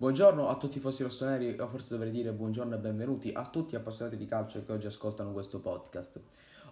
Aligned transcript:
Buongiorno 0.00 0.48
a 0.48 0.54
tutti 0.56 0.64
i 0.64 0.70
tifosi 0.76 1.02
rossoneri, 1.02 1.58
o 1.58 1.68
forse 1.68 1.90
dovrei 1.90 2.10
dire 2.10 2.32
buongiorno 2.32 2.74
e 2.74 2.78
benvenuti 2.78 3.32
a 3.34 3.44
tutti 3.44 3.72
gli 3.72 3.76
appassionati 3.76 4.16
di 4.16 4.24
calcio 4.24 4.64
che 4.64 4.72
oggi 4.72 4.86
ascoltano 4.86 5.30
questo 5.30 5.60
podcast. 5.60 6.18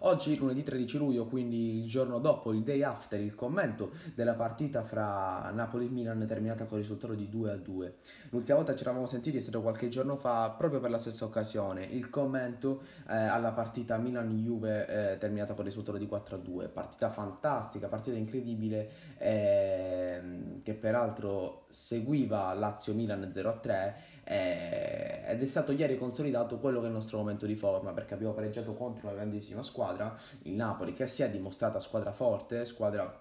Oggi, 0.03 0.37
lunedì 0.37 0.63
13 0.63 0.97
luglio, 0.97 1.25
quindi 1.25 1.79
il 1.79 1.89
giorno 1.89 2.19
dopo, 2.19 2.53
il 2.53 2.63
day 2.63 2.83
after, 2.83 3.19
il 3.19 3.35
commento 3.35 3.91
della 4.15 4.33
partita 4.33 4.81
fra 4.81 5.51
Napoli 5.53 5.87
e 5.87 5.89
Milan 5.89 6.25
terminata 6.25 6.63
con 6.63 6.77
il 6.77 6.83
risultato 6.83 7.13
di 7.15 7.27
2 7.27 7.51
a 7.51 7.55
2. 7.55 7.95
L'ultima 8.29 8.55
volta 8.55 8.75
ci 8.75 8.83
eravamo 8.83 9.05
sentiti 9.07 9.35
è 9.35 9.41
stato 9.41 9.61
qualche 9.61 9.89
giorno 9.89 10.15
fa, 10.15 10.55
proprio 10.57 10.79
per 10.79 10.89
la 10.89 10.99
stessa 10.99 11.25
occasione, 11.25 11.83
il 11.83 12.09
commento 12.09 12.83
eh, 13.09 13.13
alla 13.13 13.51
partita 13.51 13.97
Milan-Juve 13.97 14.87
eh, 14.87 15.17
terminata 15.17 15.53
con 15.53 15.65
il 15.65 15.71
risultato 15.71 15.97
di 15.97 16.07
4 16.07 16.35
a 16.35 16.39
2. 16.39 16.67
Partita 16.69 17.09
fantastica, 17.09 17.89
partita 17.89 18.15
incredibile, 18.15 18.91
eh, 19.17 20.21
che 20.63 20.73
peraltro 20.75 21.65
seguiva 21.67 22.53
Lazio-Milan 22.53 23.31
0 23.33 23.49
a 23.49 23.53
3 23.53 23.95
eh, 24.29 25.23
ed 25.25 25.41
è 25.41 25.45
stato 25.47 25.71
ieri 25.71 25.97
consolidato 25.97 26.59
quello 26.59 26.79
che 26.79 26.85
è 26.85 26.89
il 26.89 26.93
nostro 26.93 27.17
momento 27.17 27.47
di 27.47 27.55
forma 27.55 27.93
perché 27.93 28.13
abbiamo 28.13 28.33
pareggiato 28.33 28.73
contro 28.73 29.07
una 29.07 29.15
grandissima 29.15 29.63
squadra, 29.63 30.15
il 30.43 30.53
Napoli, 30.53 30.93
che 30.93 31.07
si 31.07 31.23
è 31.23 31.31
dimostrata 31.31 31.79
squadra 31.79 32.11
forte, 32.11 32.63
squadra 32.65 33.11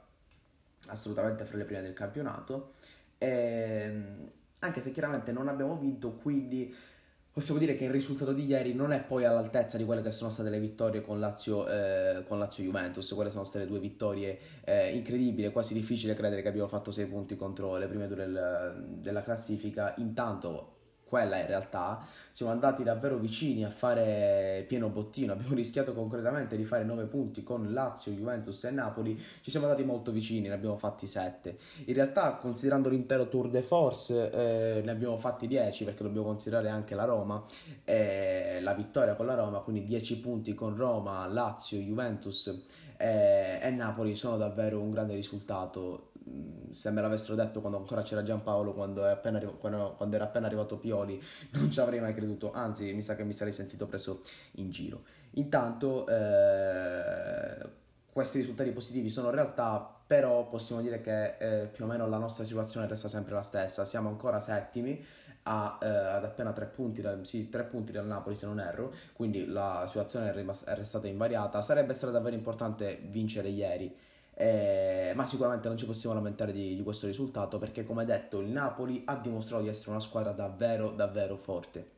assolutamente 0.88 1.46
fra 1.46 1.56
le 1.56 1.64
prime 1.64 1.80
del 1.80 1.94
campionato, 1.94 2.72
eh, 3.16 4.02
anche 4.58 4.80
se 4.82 4.92
chiaramente 4.92 5.32
non 5.32 5.48
abbiamo 5.48 5.76
vinto, 5.78 6.10
quindi 6.12 6.74
possiamo 7.32 7.58
dire 7.58 7.74
che 7.74 7.84
il 7.84 7.90
risultato 7.90 8.34
di 8.34 8.44
ieri 8.44 8.74
non 8.74 8.92
è 8.92 9.00
poi 9.00 9.24
all'altezza 9.24 9.78
di 9.78 9.86
quelle 9.86 10.02
che 10.02 10.10
sono 10.10 10.28
state 10.28 10.50
le 10.50 10.60
vittorie 10.60 11.00
con 11.00 11.18
Lazio, 11.18 11.66
eh, 11.68 12.22
con 12.28 12.38
Lazio 12.38 12.64
Juventus, 12.64 13.10
quelle 13.14 13.30
sono 13.30 13.44
state 13.44 13.66
due 13.66 13.78
vittorie 13.78 14.38
eh, 14.62 14.94
incredibili, 14.94 15.50
quasi 15.52 15.72
difficile 15.72 16.12
credere 16.12 16.42
che 16.42 16.48
abbiamo 16.48 16.68
fatto 16.68 16.90
sei 16.90 17.06
punti 17.06 17.34
contro 17.34 17.78
le 17.78 17.86
prime 17.86 18.06
due 18.08 18.16
del, 18.16 18.98
della 19.00 19.22
classifica, 19.22 19.94
intanto 19.96 20.76
quella 21.08 21.38
in 21.38 21.46
realtà, 21.46 22.06
siamo 22.32 22.52
andati 22.52 22.82
davvero 22.82 23.16
vicini 23.16 23.64
a 23.64 23.70
fare 23.70 24.64
pieno 24.68 24.88
bottino, 24.88 25.32
abbiamo 25.32 25.54
rischiato 25.56 25.92
concretamente 25.94 26.56
di 26.56 26.64
fare 26.64 26.84
9 26.84 27.04
punti 27.06 27.42
con 27.42 27.72
Lazio, 27.72 28.12
Juventus 28.12 28.62
e 28.64 28.70
Napoli, 28.70 29.20
ci 29.40 29.50
siamo 29.50 29.66
andati 29.66 29.84
molto 29.84 30.12
vicini, 30.12 30.48
ne 30.48 30.54
abbiamo 30.54 30.76
fatti 30.76 31.06
7. 31.06 31.58
In 31.86 31.94
realtà, 31.94 32.34
considerando 32.34 32.88
l'intero 32.88 33.28
Tour 33.28 33.50
de 33.50 33.62
Force, 33.62 34.30
eh, 34.30 34.82
ne 34.82 34.90
abbiamo 34.90 35.18
fatti 35.18 35.46
10 35.46 35.84
perché 35.84 36.02
dobbiamo 36.02 36.26
considerare 36.26 36.68
anche 36.68 36.94
la 36.94 37.04
Roma, 37.04 37.44
eh, 37.84 38.60
la 38.60 38.74
vittoria 38.74 39.14
con 39.14 39.26
la 39.26 39.34
Roma, 39.34 39.58
quindi 39.60 39.84
10 39.84 40.20
punti 40.20 40.54
con 40.54 40.76
Roma, 40.76 41.26
Lazio, 41.26 41.78
Juventus 41.78 42.66
eh, 42.98 43.58
e 43.62 43.70
Napoli 43.70 44.14
sono 44.14 44.36
davvero 44.36 44.80
un 44.80 44.90
grande 44.90 45.14
risultato 45.14 46.10
se 46.70 46.90
me 46.90 47.00
l'avessero 47.00 47.34
detto 47.34 47.60
quando 47.60 47.78
ancora 47.78 48.02
c'era 48.02 48.22
Giampaolo, 48.22 48.72
quando, 48.72 49.04
appena, 49.04 49.40
quando, 49.40 49.94
quando, 49.96 50.16
era 50.16 50.24
appena 50.24 50.46
arrivato 50.46 50.78
Pioli, 50.78 51.20
non 51.52 51.70
ci 51.70 51.80
avrei 51.80 52.00
mai 52.00 52.14
creduto, 52.14 52.52
anzi 52.52 52.92
mi 52.92 53.02
sa 53.02 53.14
che 53.14 53.24
mi 53.24 53.32
sarei 53.32 53.52
sentito 53.52 53.86
preso 53.86 54.22
in 54.52 54.70
giro. 54.70 55.02
Intanto 55.32 56.06
eh, 56.08 57.68
questi 58.12 58.38
risultati 58.38 58.70
positivi 58.70 59.08
sono 59.08 59.30
realtà, 59.30 59.96
però 60.06 60.48
possiamo 60.48 60.80
dire 60.80 61.00
che 61.00 61.36
eh, 61.38 61.66
più 61.66 61.84
o 61.84 61.86
meno 61.86 62.08
la 62.08 62.18
nostra 62.18 62.44
situazione 62.44 62.86
resta 62.86 63.08
sempre 63.08 63.34
la 63.34 63.42
stessa, 63.42 63.84
siamo 63.84 64.08
ancora 64.08 64.40
settimi, 64.40 65.04
a, 65.42 65.78
eh, 65.80 65.86
ad 65.86 66.24
appena 66.24 66.52
tre 66.52 66.66
punti, 66.66 67.00
da, 67.00 67.22
sì, 67.24 67.48
tre 67.48 67.64
punti 67.64 67.92
dal 67.92 68.06
Napoli 68.06 68.34
se 68.34 68.46
non 68.46 68.60
erro, 68.60 68.92
quindi 69.14 69.46
la 69.46 69.84
situazione 69.86 70.30
è, 70.30 70.34
rimasta, 70.34 70.72
è 70.72 70.74
restata 70.74 71.06
invariata, 71.06 71.60
sarebbe 71.62 71.94
stato 71.94 72.12
davvero 72.12 72.34
importante 72.36 72.98
vincere 73.08 73.48
ieri 73.48 74.06
eh, 74.40 75.10
ma 75.16 75.26
sicuramente 75.26 75.66
non 75.66 75.76
ci 75.76 75.84
possiamo 75.84 76.14
lamentare 76.14 76.52
di, 76.52 76.76
di, 76.76 76.82
questo 76.84 77.08
risultato 77.08 77.58
perché 77.58 77.84
come 77.84 78.04
detto 78.04 78.38
il 78.38 78.46
Napoli 78.46 79.02
ha 79.04 79.16
dimostrato 79.16 79.64
di 79.64 79.68
essere 79.68 79.90
una 79.90 80.00
squadra 80.00 80.30
davvero 80.30 80.92
davvero 80.92 81.36
forte. 81.36 81.96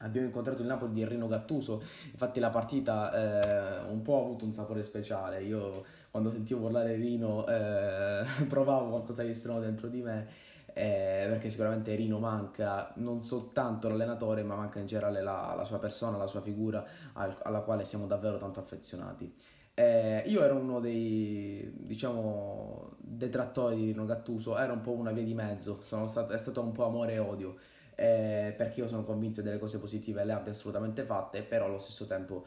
Abbiamo 0.00 0.26
incontrato 0.26 0.62
il 0.62 0.66
Napoli 0.66 0.92
di 0.92 1.06
Rino 1.06 1.28
Gattuso, 1.28 1.80
infatti 2.10 2.40
la 2.40 2.50
partita 2.50 3.86
eh, 3.86 3.90
un 3.90 4.02
po' 4.02 4.16
ha 4.16 4.24
avuto 4.24 4.44
un 4.44 4.52
sapore 4.52 4.82
speciale, 4.82 5.40
io 5.42 5.84
quando 6.10 6.32
sentivo 6.32 6.62
parlare 6.62 6.96
Rino 6.96 7.46
eh, 7.46 8.24
provavo 8.48 8.90
qualcosa 8.90 9.22
di 9.22 9.34
strano 9.34 9.60
dentro 9.60 9.86
di 9.86 10.02
me 10.02 10.26
eh, 10.74 11.26
perché 11.28 11.48
sicuramente 11.48 11.94
Rino 11.94 12.18
manca 12.18 12.92
non 12.96 13.22
soltanto 13.22 13.88
l'allenatore 13.88 14.42
ma 14.42 14.56
manca 14.56 14.80
in 14.80 14.86
generale 14.86 15.22
la, 15.22 15.54
la 15.56 15.64
sua 15.64 15.78
persona, 15.78 16.16
la 16.16 16.26
sua 16.26 16.40
figura 16.40 16.84
al, 17.12 17.36
alla 17.42 17.60
quale 17.60 17.84
siamo 17.84 18.06
davvero 18.08 18.36
tanto 18.36 18.58
affezionati. 18.58 19.32
Eh, 19.78 20.24
io 20.26 20.42
ero 20.42 20.56
uno 20.56 20.80
dei, 20.80 21.70
diciamo, 21.72 22.96
detrattori 22.98 23.76
di 23.76 23.84
Rino 23.84 24.06
Gattuso, 24.06 24.58
era 24.58 24.72
un 24.72 24.80
po' 24.80 24.90
una 24.90 25.12
via 25.12 25.22
di 25.22 25.34
mezzo, 25.34 25.80
stato, 25.82 26.32
è 26.32 26.36
stato 26.36 26.60
un 26.60 26.72
po' 26.72 26.84
amore 26.84 27.12
e 27.12 27.18
odio, 27.20 27.54
eh, 27.94 28.52
perché 28.56 28.80
io 28.80 28.88
sono 28.88 29.04
convinto 29.04 29.40
delle 29.40 29.60
cose 29.60 29.78
positive 29.78 30.24
le 30.24 30.32
abbia 30.32 30.50
assolutamente 30.50 31.04
fatte, 31.04 31.42
però 31.44 31.66
allo 31.66 31.78
stesso 31.78 32.06
tempo 32.06 32.44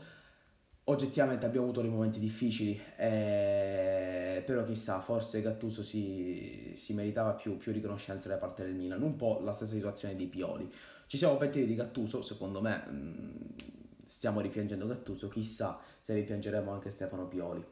oggettivamente 0.83 1.45
abbiamo 1.45 1.67
avuto 1.67 1.79
dei 1.79 1.89
momenti 1.89 2.19
difficili, 2.19 2.77
eh, 2.97 4.43
però 4.45 4.65
chissà, 4.65 4.99
forse 4.99 5.41
Gattuso 5.41 5.83
si, 5.83 6.73
si 6.75 6.93
meritava 6.93 7.31
più, 7.31 7.55
più, 7.55 7.71
riconoscenza 7.71 8.27
da 8.27 8.35
parte 8.35 8.63
del 8.63 8.73
Milan, 8.73 9.01
un 9.03 9.15
po' 9.15 9.39
la 9.41 9.53
stessa 9.53 9.75
situazione 9.75 10.17
di 10.17 10.25
Pioli. 10.25 10.69
Ci 11.07 11.15
siamo 11.15 11.37
pentiti 11.37 11.65
di 11.65 11.75
Gattuso, 11.75 12.21
secondo 12.21 12.59
me... 12.59 12.83
Mh, 12.89 12.93
mm, 12.93 13.80
stiamo 14.05 14.41
ripiangendo 14.41 14.87
Gattuso, 14.87 15.27
chissà 15.27 15.79
se 15.99 16.13
ripiangeremo 16.13 16.71
anche 16.71 16.89
Stefano 16.89 17.27
Pioli. 17.27 17.65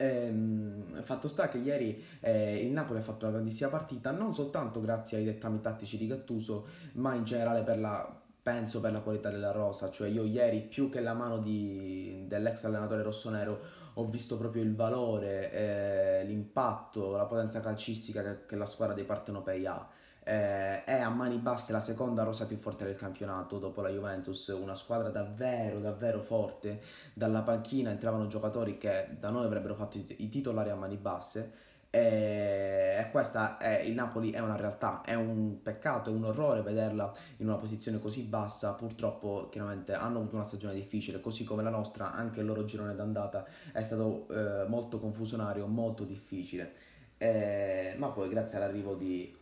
Ehm, 0.00 1.02
fatto 1.02 1.26
sta 1.26 1.48
che 1.48 1.58
ieri 1.58 2.04
eh, 2.20 2.64
il 2.64 2.70
Napoli 2.70 3.00
ha 3.00 3.02
fatto 3.02 3.24
una 3.24 3.34
grandissima 3.34 3.68
partita, 3.68 4.12
non 4.12 4.32
soltanto 4.32 4.80
grazie 4.80 5.18
ai 5.18 5.24
dettami 5.24 5.60
tattici 5.60 5.98
di 5.98 6.06
Gattuso, 6.06 6.68
ma 6.94 7.14
in 7.14 7.24
generale 7.24 7.62
per 7.62 7.80
la, 7.80 8.22
penso 8.40 8.80
per 8.80 8.92
la 8.92 9.00
qualità 9.00 9.30
della 9.30 9.50
rosa. 9.50 9.90
Cioè, 9.90 10.08
io 10.08 10.24
ieri, 10.24 10.60
più 10.60 10.88
che 10.88 11.00
la 11.00 11.14
mano 11.14 11.38
di, 11.38 12.24
dell'ex 12.28 12.64
allenatore 12.64 13.02
rossonero, 13.02 13.60
ho 13.94 14.06
visto 14.08 14.38
proprio 14.38 14.62
il 14.62 14.76
valore, 14.76 15.50
eh, 15.52 16.24
l'impatto, 16.24 17.16
la 17.16 17.26
potenza 17.26 17.60
calcistica 17.60 18.22
che, 18.22 18.46
che 18.46 18.56
la 18.56 18.66
squadra 18.66 18.94
dei 18.94 19.04
partenopei 19.04 19.66
ha 19.66 19.88
eh, 20.28 20.84
è 20.84 21.00
a 21.00 21.08
mani 21.08 21.38
basse 21.38 21.72
la 21.72 21.80
seconda 21.80 22.22
rosa 22.22 22.46
più 22.46 22.58
forte 22.58 22.84
del 22.84 22.96
campionato 22.96 23.58
dopo 23.58 23.80
la 23.80 23.88
Juventus, 23.88 24.48
una 24.48 24.74
squadra 24.74 25.08
davvero 25.08 25.80
davvero 25.80 26.20
forte, 26.20 26.82
dalla 27.14 27.40
panchina 27.40 27.90
entravano 27.90 28.26
giocatori 28.26 28.76
che 28.76 29.16
da 29.18 29.30
noi 29.30 29.46
avrebbero 29.46 29.74
fatto 29.74 29.96
i 29.96 30.28
titolari 30.28 30.68
a 30.68 30.74
mani 30.74 30.96
basse. 30.96 31.66
E 31.90 33.08
questa 33.10 33.56
è, 33.56 33.80
il 33.80 33.94
Napoli 33.94 34.30
è 34.30 34.40
una 34.40 34.56
realtà, 34.56 35.00
è 35.00 35.14
un 35.14 35.62
peccato, 35.62 36.10
è 36.10 36.12
un 36.12 36.24
orrore 36.24 36.60
vederla 36.60 37.10
in 37.38 37.48
una 37.48 37.56
posizione 37.56 37.98
così 37.98 38.24
bassa, 38.24 38.74
purtroppo 38.74 39.48
chiaramente 39.50 39.94
hanno 39.94 40.18
avuto 40.18 40.34
una 40.34 40.44
stagione 40.44 40.74
difficile, 40.74 41.18
così 41.22 41.44
come 41.44 41.62
la 41.62 41.70
nostra, 41.70 42.12
anche 42.12 42.40
il 42.40 42.46
loro 42.46 42.64
girone 42.64 42.94
d'andata 42.94 43.46
è 43.72 43.82
stato 43.82 44.28
eh, 44.28 44.66
molto 44.68 45.00
confusionario, 45.00 45.66
molto 45.66 46.04
difficile, 46.04 46.74
eh, 47.16 47.94
ma 47.96 48.08
poi 48.08 48.28
grazie 48.28 48.58
all'arrivo 48.58 48.94
di 48.94 49.37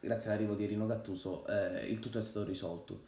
grazie 0.00 0.30
all'arrivo 0.30 0.54
di 0.54 0.66
Rino 0.66 0.86
Gattuso, 0.86 1.46
eh, 1.46 1.86
il 1.86 1.98
tutto 1.98 2.18
è 2.18 2.20
stato 2.20 2.44
risolto. 2.44 3.06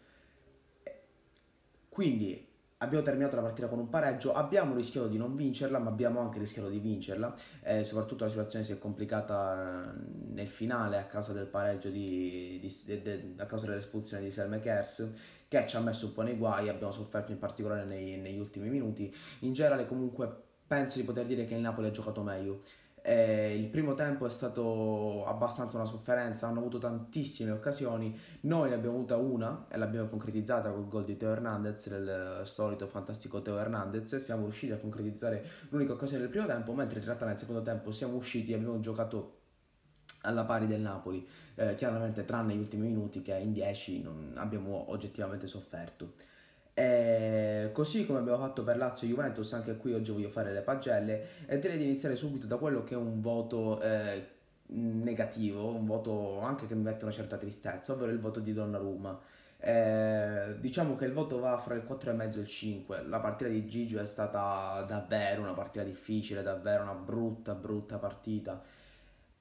Quindi 1.88 2.48
abbiamo 2.82 3.04
terminato 3.04 3.36
la 3.36 3.42
partita 3.42 3.68
con 3.68 3.78
un 3.78 3.88
pareggio, 3.88 4.32
abbiamo 4.32 4.74
rischiato 4.74 5.06
di 5.06 5.18
non 5.18 5.36
vincerla, 5.36 5.78
ma 5.78 5.90
abbiamo 5.90 6.20
anche 6.20 6.38
rischiato 6.38 6.68
di 6.68 6.78
vincerla, 6.78 7.34
eh, 7.62 7.84
soprattutto 7.84 8.24
la 8.24 8.30
situazione 8.30 8.64
si 8.64 8.72
è 8.72 8.78
complicata 8.78 9.94
nel 10.30 10.48
finale 10.48 10.96
a 10.96 11.04
causa 11.04 11.32
del 11.32 11.46
pareggio, 11.46 11.90
di, 11.90 12.58
di, 12.60 12.74
de, 12.86 13.02
de, 13.02 13.34
a 13.36 13.46
causa 13.46 13.66
dell'espulsione 13.66 14.22
di 14.22 14.30
Selme 14.30 14.60
Kers, 14.60 15.14
che 15.46 15.66
ci 15.66 15.76
ha 15.76 15.80
messo 15.80 16.06
un 16.06 16.14
po' 16.14 16.22
nei 16.22 16.36
guai, 16.36 16.68
abbiamo 16.68 16.92
sofferto 16.92 17.32
in 17.32 17.38
particolare 17.38 17.84
nei, 17.84 18.16
negli 18.16 18.38
ultimi 18.38 18.70
minuti. 18.70 19.14
In 19.40 19.52
generale 19.52 19.86
comunque 19.86 20.48
penso 20.66 20.98
di 20.98 21.04
poter 21.04 21.26
dire 21.26 21.44
che 21.44 21.54
il 21.54 21.60
Napoli 21.60 21.88
ha 21.88 21.90
giocato 21.90 22.22
meglio. 22.22 22.62
Eh, 23.02 23.56
il 23.56 23.68
primo 23.68 23.94
tempo 23.94 24.26
è 24.26 24.30
stato 24.30 25.24
abbastanza 25.26 25.76
una 25.76 25.86
sofferenza, 25.86 26.46
hanno 26.46 26.60
avuto 26.60 26.78
tantissime 26.78 27.50
occasioni, 27.50 28.18
noi 28.42 28.68
ne 28.68 28.74
abbiamo 28.74 28.96
avuta 28.96 29.16
una 29.16 29.66
e 29.68 29.76
l'abbiamo 29.78 30.08
concretizzata 30.08 30.70
col 30.70 30.88
gol 30.88 31.04
di 31.04 31.16
Teo 31.16 31.30
Hernandez, 31.30 31.86
il 31.86 32.42
solito 32.44 32.86
fantastico 32.86 33.40
Teo 33.40 33.58
Hernandez, 33.58 34.16
siamo 34.16 34.44
riusciti 34.44 34.72
a 34.72 34.78
concretizzare 34.78 35.44
l'unica 35.70 35.92
occasione 35.92 36.22
del 36.22 36.30
primo 36.30 36.46
tempo, 36.46 36.72
mentre 36.72 36.98
in 36.98 37.04
realtà 37.04 37.26
nel 37.26 37.38
secondo 37.38 37.62
tempo 37.62 37.90
siamo 37.90 38.16
usciti 38.16 38.52
e 38.52 38.56
abbiamo 38.56 38.80
giocato 38.80 39.38
alla 40.22 40.44
pari 40.44 40.66
del 40.66 40.80
Napoli, 40.80 41.26
eh, 41.54 41.74
chiaramente 41.74 42.24
tranne 42.24 42.54
gli 42.54 42.58
ultimi 42.58 42.88
minuti 42.88 43.22
che 43.22 43.34
in 43.34 43.52
10 43.52 44.06
abbiamo 44.34 44.90
oggettivamente 44.90 45.46
sofferto. 45.46 46.12
Così 47.80 48.04
come 48.04 48.18
abbiamo 48.18 48.36
fatto 48.36 48.62
per 48.62 48.76
Lazio 48.76 49.06
e 49.06 49.10
Juventus, 49.10 49.54
anche 49.54 49.74
qui 49.78 49.94
oggi 49.94 50.12
voglio 50.12 50.28
fare 50.28 50.52
le 50.52 50.60
pagelle 50.60 51.46
e 51.46 51.58
direi 51.58 51.78
di 51.78 51.84
iniziare 51.84 52.14
subito 52.14 52.46
da 52.46 52.58
quello 52.58 52.84
che 52.84 52.92
è 52.92 52.96
un 52.98 53.22
voto 53.22 53.80
eh, 53.80 54.22
negativo, 54.66 55.66
un 55.68 55.86
voto 55.86 56.40
anche 56.40 56.66
che 56.66 56.74
mi 56.74 56.82
mette 56.82 57.04
una 57.04 57.12
certa 57.14 57.38
tristezza, 57.38 57.94
ovvero 57.94 58.12
il 58.12 58.20
voto 58.20 58.40
di 58.40 58.52
Donnarumma. 58.52 59.18
Eh, 59.58 60.56
diciamo 60.60 60.94
che 60.94 61.06
il 61.06 61.14
voto 61.14 61.38
va 61.38 61.56
fra 61.56 61.74
il 61.74 61.82
4,5 61.88 62.36
e 62.36 62.40
il 62.40 62.46
5. 62.46 63.02
La 63.06 63.18
partita 63.18 63.48
di 63.48 63.66
Gigio 63.66 63.98
è 63.98 64.04
stata 64.04 64.84
davvero 64.86 65.40
una 65.40 65.54
partita 65.54 65.82
difficile, 65.82 66.42
davvero 66.42 66.82
una 66.82 66.92
brutta, 66.92 67.54
brutta 67.54 67.96
partita 67.96 68.62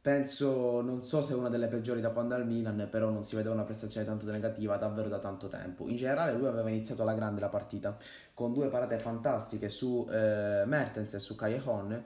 penso, 0.09 0.81
non 0.81 1.03
so 1.03 1.21
se 1.21 1.33
è 1.33 1.35
una 1.35 1.49
delle 1.49 1.67
peggiori 1.67 2.01
da 2.01 2.09
quando 2.09 2.33
al 2.33 2.47
Milan, 2.47 2.87
però 2.89 3.11
non 3.11 3.23
si 3.23 3.35
vedeva 3.35 3.53
una 3.53 3.63
prestazione 3.63 4.07
tanto 4.07 4.25
negativa 4.31 4.75
davvero 4.77 5.07
da 5.07 5.19
tanto 5.19 5.47
tempo. 5.47 5.87
In 5.87 5.97
generale 5.97 6.33
lui 6.33 6.47
aveva 6.47 6.67
iniziato 6.69 7.03
alla 7.03 7.13
grande 7.13 7.39
la 7.39 7.47
partita, 7.47 7.95
con 8.33 8.51
due 8.51 8.69
parate 8.69 8.97
fantastiche 8.97 9.69
su 9.69 10.07
eh, 10.09 10.63
Mertens 10.65 11.13
e 11.13 11.19
su 11.19 11.35
Callejon, 11.35 12.03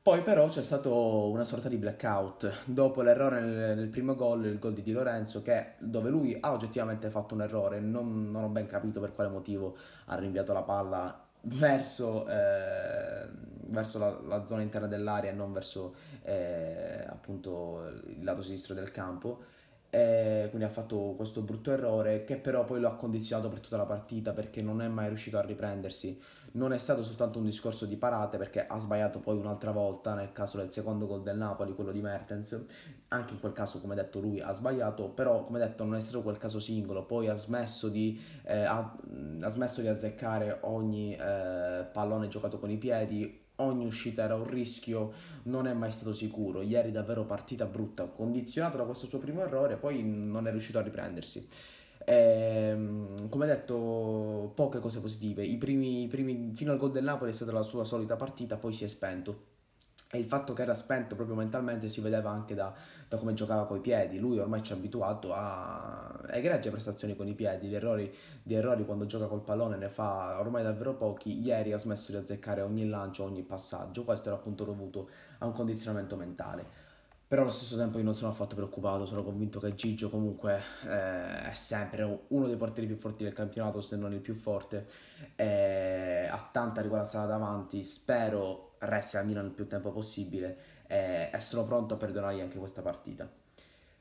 poi 0.00 0.22
però 0.22 0.48
c'è 0.48 0.62
stato 0.62 1.28
una 1.28 1.44
sorta 1.44 1.68
di 1.68 1.76
blackout, 1.76 2.62
dopo 2.64 3.02
l'errore 3.02 3.40
nel, 3.40 3.76
nel 3.76 3.88
primo 3.88 4.14
gol, 4.14 4.46
il 4.46 4.58
gol 4.58 4.72
di 4.72 4.82
Di 4.82 4.92
Lorenzo, 4.92 5.42
che, 5.42 5.72
dove 5.78 6.08
lui 6.08 6.38
ha 6.40 6.52
oggettivamente 6.52 7.10
fatto 7.10 7.34
un 7.34 7.42
errore, 7.42 7.80
non, 7.80 8.30
non 8.30 8.44
ho 8.44 8.48
ben 8.48 8.66
capito 8.66 8.98
per 8.98 9.14
quale 9.14 9.28
motivo 9.28 9.76
ha 10.06 10.16
rinviato 10.16 10.54
la 10.54 10.62
palla 10.62 11.25
verso, 11.46 12.26
eh, 12.28 13.26
verso 13.66 13.98
la, 13.98 14.20
la, 14.26 14.44
zona 14.44 14.62
interna 14.62 14.86
dell'area 14.86 15.30
e 15.30 15.34
non 15.34 15.52
verso 15.52 15.94
eh, 16.22 17.04
appunto 17.06 17.88
il 18.06 18.24
lato 18.24 18.42
sinistro 18.42 18.74
del 18.74 18.90
campo. 18.90 19.54
E 19.88 20.46
quindi 20.50 20.66
ha 20.66 20.70
fatto 20.70 21.14
questo 21.16 21.42
brutto 21.42 21.70
errore 21.70 22.24
che 22.24 22.36
però 22.36 22.64
poi 22.64 22.80
lo 22.80 22.88
ha 22.88 22.96
condizionato 22.96 23.48
per 23.48 23.60
tutta 23.60 23.76
la 23.76 23.84
partita 23.84 24.32
perché 24.32 24.60
non 24.60 24.82
è 24.82 24.88
mai 24.88 25.08
riuscito 25.08 25.38
a 25.38 25.42
riprendersi 25.42 26.20
non 26.56 26.72
è 26.72 26.78
stato 26.78 27.02
soltanto 27.02 27.38
un 27.38 27.44
discorso 27.44 27.86
di 27.86 27.96
parate 27.96 28.38
perché 28.38 28.66
ha 28.66 28.78
sbagliato 28.78 29.18
poi 29.18 29.36
un'altra 29.36 29.70
volta 29.70 30.14
nel 30.14 30.32
caso 30.32 30.56
del 30.56 30.72
secondo 30.72 31.06
gol 31.06 31.22
del 31.22 31.36
Napoli, 31.36 31.74
quello 31.74 31.92
di 31.92 32.00
Mertens, 32.00 32.64
anche 33.08 33.34
in 33.34 33.40
quel 33.40 33.52
caso 33.52 33.80
come 33.80 33.94
detto 33.94 34.20
lui 34.20 34.40
ha 34.40 34.52
sbagliato, 34.52 35.08
però 35.08 35.44
come 35.44 35.58
detto 35.58 35.84
non 35.84 35.94
è 35.94 36.00
stato 36.00 36.22
quel 36.22 36.38
caso 36.38 36.58
singolo, 36.58 37.04
poi 37.04 37.28
ha 37.28 37.34
smesso 37.34 37.88
di, 37.88 38.20
eh, 38.44 38.62
ha, 38.62 38.96
ha 39.40 39.48
smesso 39.48 39.80
di 39.80 39.88
azzeccare 39.88 40.58
ogni 40.62 41.14
eh, 41.14 41.86
pallone 41.92 42.28
giocato 42.28 42.58
con 42.58 42.70
i 42.70 42.78
piedi, 42.78 43.44
ogni 43.56 43.84
uscita 43.84 44.22
era 44.22 44.34
un 44.34 44.48
rischio, 44.48 45.12
non 45.44 45.66
è 45.66 45.74
mai 45.74 45.90
stato 45.90 46.12
sicuro, 46.14 46.62
ieri 46.62 46.90
davvero 46.90 47.24
partita 47.24 47.66
brutta, 47.66 48.04
condizionato 48.04 48.78
da 48.78 48.84
questo 48.84 49.06
suo 49.06 49.18
primo 49.18 49.42
errore, 49.42 49.76
poi 49.76 50.02
non 50.02 50.46
è 50.46 50.50
riuscito 50.50 50.78
a 50.78 50.82
riprendersi. 50.82 51.48
Ehm, 52.08 53.28
come 53.28 53.46
detto, 53.46 54.52
poche 54.54 54.78
cose 54.78 55.00
positive. 55.00 55.44
I 55.44 55.56
primi, 55.56 56.04
i 56.04 56.06
primi, 56.06 56.52
fino 56.54 56.70
al 56.70 56.78
gol 56.78 56.92
del 56.92 57.02
Napoli 57.02 57.30
è 57.30 57.34
stata 57.34 57.50
la 57.50 57.62
sua 57.62 57.84
solita 57.84 58.14
partita, 58.14 58.56
poi 58.56 58.72
si 58.72 58.84
è 58.84 58.88
spento. 58.88 59.54
E 60.12 60.18
il 60.18 60.26
fatto 60.26 60.52
che 60.52 60.62
era 60.62 60.72
spento 60.72 61.16
proprio 61.16 61.34
mentalmente 61.34 61.88
si 61.88 62.00
vedeva 62.00 62.30
anche 62.30 62.54
da, 62.54 62.72
da 63.08 63.16
come 63.16 63.34
giocava 63.34 63.66
coi 63.66 63.80
piedi. 63.80 64.20
Lui 64.20 64.38
ormai 64.38 64.62
ci 64.62 64.72
ha 64.72 64.76
abituato 64.76 65.34
a 65.34 66.20
egregie 66.30 66.70
prestazioni 66.70 67.16
con 67.16 67.26
i 67.26 67.34
piedi. 67.34 67.66
Gli 67.66 67.74
errori, 67.74 68.14
gli 68.40 68.54
errori 68.54 68.84
quando 68.84 69.06
gioca 69.06 69.26
col 69.26 69.42
pallone 69.42 69.76
ne 69.76 69.88
fa 69.88 70.38
ormai 70.38 70.62
davvero 70.62 70.94
pochi. 70.94 71.40
Ieri 71.40 71.72
ha 71.72 71.78
smesso 71.78 72.12
di 72.12 72.18
azzeccare 72.18 72.62
ogni 72.62 72.88
lancio, 72.88 73.24
ogni 73.24 73.42
passaggio. 73.42 74.04
Questo 74.04 74.28
era 74.28 74.38
appunto 74.38 74.62
dovuto 74.62 75.10
a 75.38 75.46
un 75.46 75.52
condizionamento 75.52 76.14
mentale. 76.14 76.85
Però 77.28 77.42
allo 77.42 77.50
stesso 77.50 77.76
tempo 77.76 77.98
io 77.98 78.04
non 78.04 78.14
sono 78.14 78.30
affatto 78.30 78.54
preoccupato, 78.54 79.04
sono 79.04 79.24
convinto 79.24 79.58
che 79.58 79.74
Gigio 79.74 80.08
comunque 80.08 80.60
eh, 80.84 81.50
è 81.50 81.54
sempre 81.54 82.20
uno 82.28 82.46
dei 82.46 82.56
portieri 82.56 82.86
più 82.86 82.96
forti 82.96 83.24
del 83.24 83.32
campionato, 83.32 83.80
se 83.80 83.96
non 83.96 84.12
il 84.12 84.20
più 84.20 84.34
forte, 84.36 84.86
eh, 85.34 86.28
ha 86.30 86.48
tanta 86.52 86.82
ricola 86.82 87.02
davanti, 87.02 87.82
spero 87.82 88.76
resti 88.78 89.16
al 89.16 89.26
Milan 89.26 89.46
il 89.46 89.50
più 89.50 89.66
tempo 89.66 89.90
possibile 89.90 90.56
eh, 90.86 91.30
e 91.32 91.40
sono 91.40 91.64
pronto 91.64 91.94
a 91.94 91.96
perdonargli 91.96 92.40
anche 92.40 92.58
questa 92.58 92.82
partita. 92.82 93.28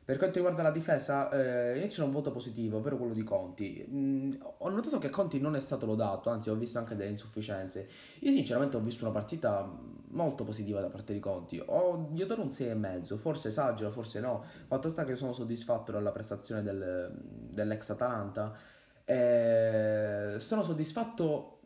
Per 0.06 0.18
quanto 0.18 0.36
riguarda 0.36 0.62
la 0.62 0.70
difesa, 0.70 1.32
eh, 1.32 1.80
inizio 1.80 2.04
da 2.04 2.10
un 2.10 2.14
voto 2.14 2.32
positivo, 2.32 2.78
ovvero 2.78 2.96
quello 2.96 3.16
di 3.16 3.24
Conti. 3.24 3.84
Mm, 3.90 4.34
ho 4.60 4.70
notato 4.70 5.00
che 5.00 5.10
Conti 5.10 5.40
non 5.40 5.56
è 5.56 5.60
stato 5.60 5.88
lodato, 5.88 6.30
anzi 6.30 6.52
ho 6.52 6.56
visto 6.56 6.78
anche 6.78 6.96
delle 6.96 7.10
insufficienze. 7.10 7.90
Io 8.20 8.32
sinceramente 8.32 8.78
ho 8.78 8.82
visto 8.82 9.04
una 9.04 9.12
partita 9.12 9.68
molto 10.10 10.44
positiva 10.44 10.80
da 10.80 10.90
parte 10.90 11.12
di 11.12 11.20
Conti. 11.20 11.60
Ho, 11.66 12.10
gli 12.14 12.22
ho 12.22 12.28
dato 12.28 12.42
un 12.42 12.50
6,5, 12.50 13.18
forse 13.18 13.48
esagero, 13.48 13.90
forse 13.90 14.20
no. 14.20 14.44
Fatto 14.68 14.92
sta 14.92 15.06
che 15.06 15.16
sono 15.16 15.34
soddisfatto 15.34 15.92
dalla 15.92 16.12
prestazione 16.12 16.62
del, 16.62 17.12
dell'ex 17.12 17.90
Atalanta. 17.90 18.56
Eh, 19.06 20.36
sono 20.38 20.62
soddisfatto 20.62 21.60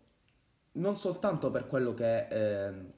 non 0.74 0.98
soltanto 0.98 1.52
per 1.52 1.68
quello 1.68 1.94
che... 1.94 2.28
Eh, 2.30 2.98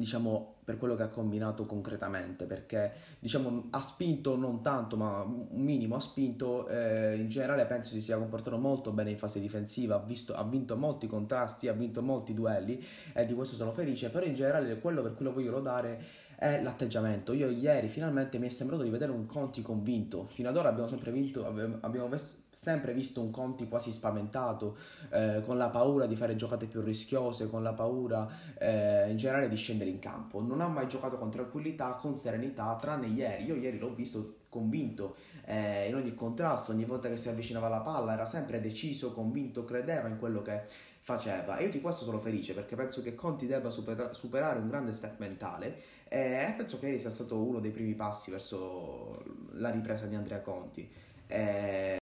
diciamo, 0.00 0.59
per 0.70 0.78
quello 0.78 0.94
che 0.94 1.02
ha 1.02 1.08
combinato 1.08 1.66
concretamente, 1.66 2.44
perché 2.44 2.92
diciamo, 3.18 3.66
ha 3.70 3.80
spinto 3.80 4.36
non 4.36 4.62
tanto, 4.62 4.96
ma 4.96 5.22
un 5.22 5.48
minimo 5.50 5.96
ha 5.96 6.00
spinto, 6.00 6.68
eh, 6.68 7.16
in 7.16 7.28
generale 7.28 7.66
penso 7.66 7.90
si 7.90 8.00
sia 8.00 8.16
comportato 8.16 8.56
molto 8.56 8.92
bene 8.92 9.10
in 9.10 9.18
fase 9.18 9.40
difensiva, 9.40 9.96
ha, 9.96 9.98
visto, 9.98 10.32
ha 10.34 10.44
vinto 10.44 10.76
molti 10.76 11.08
contrasti, 11.08 11.66
ha 11.66 11.72
vinto 11.72 12.02
molti 12.02 12.34
duelli 12.34 12.80
e 13.12 13.26
di 13.26 13.34
questo 13.34 13.56
sono 13.56 13.72
felice, 13.72 14.10
però 14.10 14.24
in 14.24 14.34
generale 14.34 14.78
quello 14.78 15.02
per 15.02 15.16
cui 15.16 15.24
lo 15.24 15.32
voglio 15.32 15.50
lodare 15.50 16.00
è 16.40 16.62
l'atteggiamento. 16.62 17.34
Io 17.34 17.50
ieri 17.50 17.88
finalmente 17.88 18.38
mi 18.38 18.46
è 18.46 18.48
sembrato 18.48 18.82
di 18.82 18.88
vedere 18.88 19.12
un 19.12 19.26
Conti 19.26 19.60
convinto. 19.60 20.26
Fino 20.30 20.48
ad 20.48 20.56
ora 20.56 20.70
abbiamo 20.70 20.88
sempre, 20.88 21.10
vinto, 21.10 21.46
abbiamo 21.46 22.08
sempre 22.50 22.94
visto 22.94 23.20
un 23.20 23.30
Conti 23.30 23.68
quasi 23.68 23.92
spaventato, 23.92 24.78
eh, 25.10 25.42
con 25.44 25.58
la 25.58 25.68
paura 25.68 26.06
di 26.06 26.16
fare 26.16 26.36
giocate 26.36 26.64
più 26.64 26.80
rischiose, 26.80 27.50
con 27.50 27.62
la 27.62 27.74
paura 27.74 28.26
eh, 28.56 29.10
in 29.10 29.18
generale 29.18 29.50
di 29.50 29.56
scendere 29.56 29.90
in 29.90 29.98
campo. 29.98 30.40
Non 30.40 30.62
ha 30.62 30.66
mai 30.66 30.88
giocato 30.88 31.18
con 31.18 31.30
tranquillità, 31.30 31.90
con 32.00 32.16
serenità, 32.16 32.74
tranne 32.80 33.08
ieri. 33.08 33.44
Io 33.44 33.56
ieri 33.56 33.78
l'ho 33.78 33.92
visto 33.92 34.36
convinto 34.48 35.16
eh, 35.44 35.88
in 35.88 35.94
ogni 35.94 36.14
contrasto, 36.14 36.72
ogni 36.72 36.86
volta 36.86 37.10
che 37.10 37.18
si 37.18 37.28
avvicinava 37.28 37.66
alla 37.66 37.80
palla 37.80 38.14
era 38.14 38.24
sempre 38.24 38.62
deciso, 38.62 39.12
convinto, 39.12 39.64
credeva 39.64 40.08
in 40.08 40.18
quello 40.18 40.40
che 40.40 40.62
faceva. 41.02 41.58
E 41.58 41.64
io 41.64 41.70
di 41.70 41.80
questo 41.82 42.04
sono 42.04 42.18
felice 42.18 42.54
perché 42.54 42.76
penso 42.76 43.02
che 43.02 43.14
Conti 43.14 43.46
debba 43.46 43.68
supera- 43.68 44.14
superare 44.14 44.58
un 44.58 44.68
grande 44.68 44.92
step 44.92 45.18
mentale 45.18 45.98
e 46.12 46.54
penso 46.56 46.80
che 46.80 46.86
ieri 46.86 46.98
sia 46.98 47.08
stato 47.08 47.40
uno 47.40 47.60
dei 47.60 47.70
primi 47.70 47.94
passi 47.94 48.32
verso 48.32 49.22
la 49.52 49.70
ripresa 49.70 50.06
di 50.06 50.16
Andrea 50.16 50.40
Conti. 50.40 50.92
E... 51.28 51.98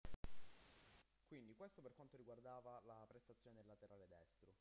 Quindi 1.26 1.54
questo 1.54 1.82
per 1.82 1.92
quanto 1.94 2.16
riguardava 2.16 2.80
la 2.86 3.04
prestazione 3.06 3.58
del 3.58 3.66
laterale 3.66 4.06
destro. 4.08 4.54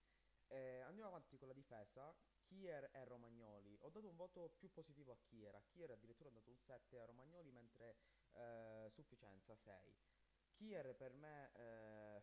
E 0.47 0.81
andiamo 0.81 1.07
avanti 1.07 1.37
con 1.37 1.47
la 1.47 1.53
difesa. 1.53 2.13
Kier 2.43 2.89
e 2.91 3.05
Romagnoli. 3.05 3.77
Ho 3.83 3.89
dato 3.89 4.09
un 4.09 4.17
voto 4.17 4.51
più 4.57 4.69
positivo 4.69 5.13
a 5.13 5.17
Kier. 5.23 5.55
A 5.55 5.63
Kier 5.65 5.91
addirittura 5.91 6.27
ho 6.27 6.33
dato 6.33 6.49
un 6.49 6.57
7 6.57 6.99
a 6.99 7.05
Romagnoli, 7.05 7.49
mentre 7.51 7.95
eh, 8.33 8.89
sufficienza 8.89 9.55
6. 9.55 9.95
Kier 10.55 10.93
per 10.93 11.13
me 11.13 11.51
eh, 11.53 12.21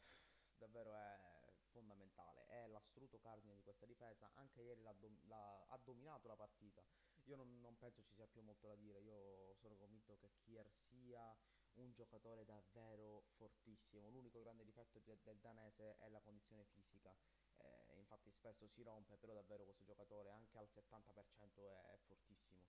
davvero 0.58 0.94
è 0.94 1.43
fondamentale, 1.74 2.46
è 2.46 2.66
l'assoluto 2.68 3.18
cardine 3.18 3.56
di 3.56 3.62
questa 3.62 3.84
difesa. 3.86 4.30
Anche 4.34 4.62
ieri 4.62 4.80
l'ha, 4.80 4.92
dom- 4.92 5.26
l'ha, 5.26 5.66
ha 5.66 5.78
dominato 5.82 6.28
la 6.28 6.36
partita. 6.36 6.82
Io 7.24 7.36
non, 7.36 7.60
non, 7.60 7.76
penso 7.76 8.02
ci 8.02 8.12
sia 8.14 8.28
più 8.28 8.42
molto 8.42 8.68
da 8.68 8.76
dire, 8.76 9.00
io 9.00 9.54
sono 9.56 9.74
convinto 9.76 10.16
che 10.18 10.30
Kier 10.44 10.70
sia 10.88 11.36
un 11.74 11.92
giocatore 11.92 12.44
davvero 12.44 13.24
fortissimo, 13.36 14.08
l'unico 14.08 14.38
grande 14.38 14.64
difetto 14.64 15.00
del, 15.00 15.18
del 15.22 15.38
danese 15.40 15.96
è 15.98 16.08
la 16.08 16.20
condizione 16.20 16.64
fisica, 16.66 17.16
eh, 17.56 17.96
infatti 17.96 18.30
spesso 18.30 18.68
si 18.68 18.82
rompe, 18.82 19.16
però 19.16 19.32
davvero 19.32 19.64
questo 19.64 19.82
giocatore 19.82 20.30
anche 20.30 20.58
al 20.58 20.68
70% 20.72 21.66
è, 21.66 21.94
è 21.94 21.98
fortissimo, 22.06 22.62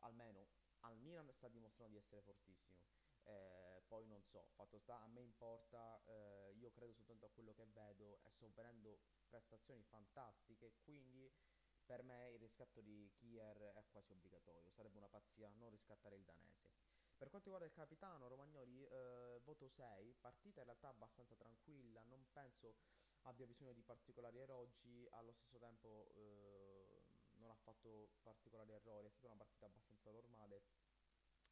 almeno 0.00 0.48
al 0.80 0.98
Milan 0.98 1.30
sta 1.32 1.48
dimostrando 1.48 1.94
di 1.94 2.00
essere 2.00 2.20
fortissimo. 2.20 2.78
Eh, 3.24 3.82
poi 3.86 4.06
non 4.06 4.22
so, 4.22 4.46
fatto 4.54 4.78
sta, 4.78 5.00
a 5.00 5.06
me 5.08 5.20
importa, 5.20 6.00
eh, 6.04 6.52
io 6.54 6.70
credo 6.70 6.92
soltanto 6.92 7.26
a 7.26 7.30
quello 7.30 7.52
che 7.54 7.66
vedo 7.66 8.20
e 8.22 8.30
sto 8.30 8.50
venendo 8.54 8.98
prestazioni 9.28 9.82
fantastiche, 9.84 10.74
quindi 10.82 11.30
per 11.84 12.02
me 12.02 12.30
il 12.30 12.38
riscatto 12.38 12.80
di 12.80 13.10
Kier 13.16 13.72
è 13.74 13.84
quasi 13.88 14.12
obbligatorio, 14.12 14.70
sarebbe 14.70 14.98
una 14.98 15.08
pazzia 15.08 15.48
non 15.50 15.70
riscattare 15.70 16.14
il 16.14 16.22
danese. 16.22 16.70
Per 17.16 17.28
quanto 17.28 17.50
riguarda 17.50 17.66
il 17.66 17.72
capitano 17.72 18.28
Romagnoli, 18.28 18.84
eh, 18.86 19.40
voto 19.42 19.68
6, 19.68 20.14
partita 20.20 20.60
in 20.60 20.66
realtà 20.66 20.88
abbastanza 20.88 21.34
tranquilla, 21.34 22.02
non 22.04 22.26
penso 22.32 22.76
abbia 23.22 23.46
bisogno 23.46 23.72
di 23.72 23.82
particolari 23.82 24.38
erogi, 24.38 25.06
allo 25.10 25.32
stesso 25.32 25.58
tempo 25.58 26.10
eh, 26.14 27.02
non 27.32 27.50
ha 27.50 27.56
fatto 27.56 28.10
particolari 28.22 28.72
errori, 28.72 29.08
è 29.08 29.10
stata 29.10 29.26
una 29.26 29.36
partita 29.36 29.66
abbastanza 29.66 30.10
normale. 30.10 30.62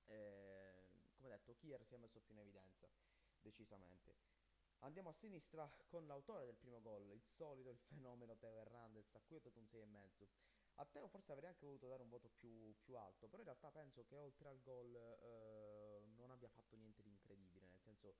Eh, 0.06 0.87
come 1.18 1.30
detto, 1.30 1.54
Kier 1.56 1.84
si 1.84 1.94
è 1.94 1.98
messo 1.98 2.20
più 2.20 2.32
in 2.34 2.40
evidenza, 2.40 2.88
decisamente. 3.40 4.16
Andiamo 4.82 5.08
a 5.08 5.12
sinistra 5.12 5.68
con 5.88 6.06
l'autore 6.06 6.46
del 6.46 6.56
primo 6.56 6.80
gol, 6.80 7.10
il 7.10 7.24
solito, 7.24 7.70
il 7.70 7.78
fenomeno 7.78 8.36
Teo 8.36 8.60
Hernandez, 8.60 9.12
a 9.16 9.20
cui 9.20 9.36
ho 9.36 9.40
dato 9.40 9.58
un 9.58 9.66
6,5. 9.66 10.28
A 10.76 10.84
Teo 10.84 11.08
forse 11.08 11.32
avrei 11.32 11.48
anche 11.48 11.66
voluto 11.66 11.88
dare 11.88 12.02
un 12.02 12.08
voto 12.08 12.30
più, 12.36 12.72
più 12.78 12.96
alto, 12.96 13.26
però 13.26 13.42
in 13.42 13.48
realtà 13.48 13.72
penso 13.72 14.04
che 14.04 14.16
oltre 14.16 14.48
al 14.48 14.60
gol 14.60 14.94
eh, 14.94 16.04
non 16.14 16.30
abbia 16.30 16.48
fatto 16.48 16.76
niente 16.76 17.02
di 17.02 17.10
incredibile, 17.10 17.66
nel 17.66 17.80
senso, 17.80 18.14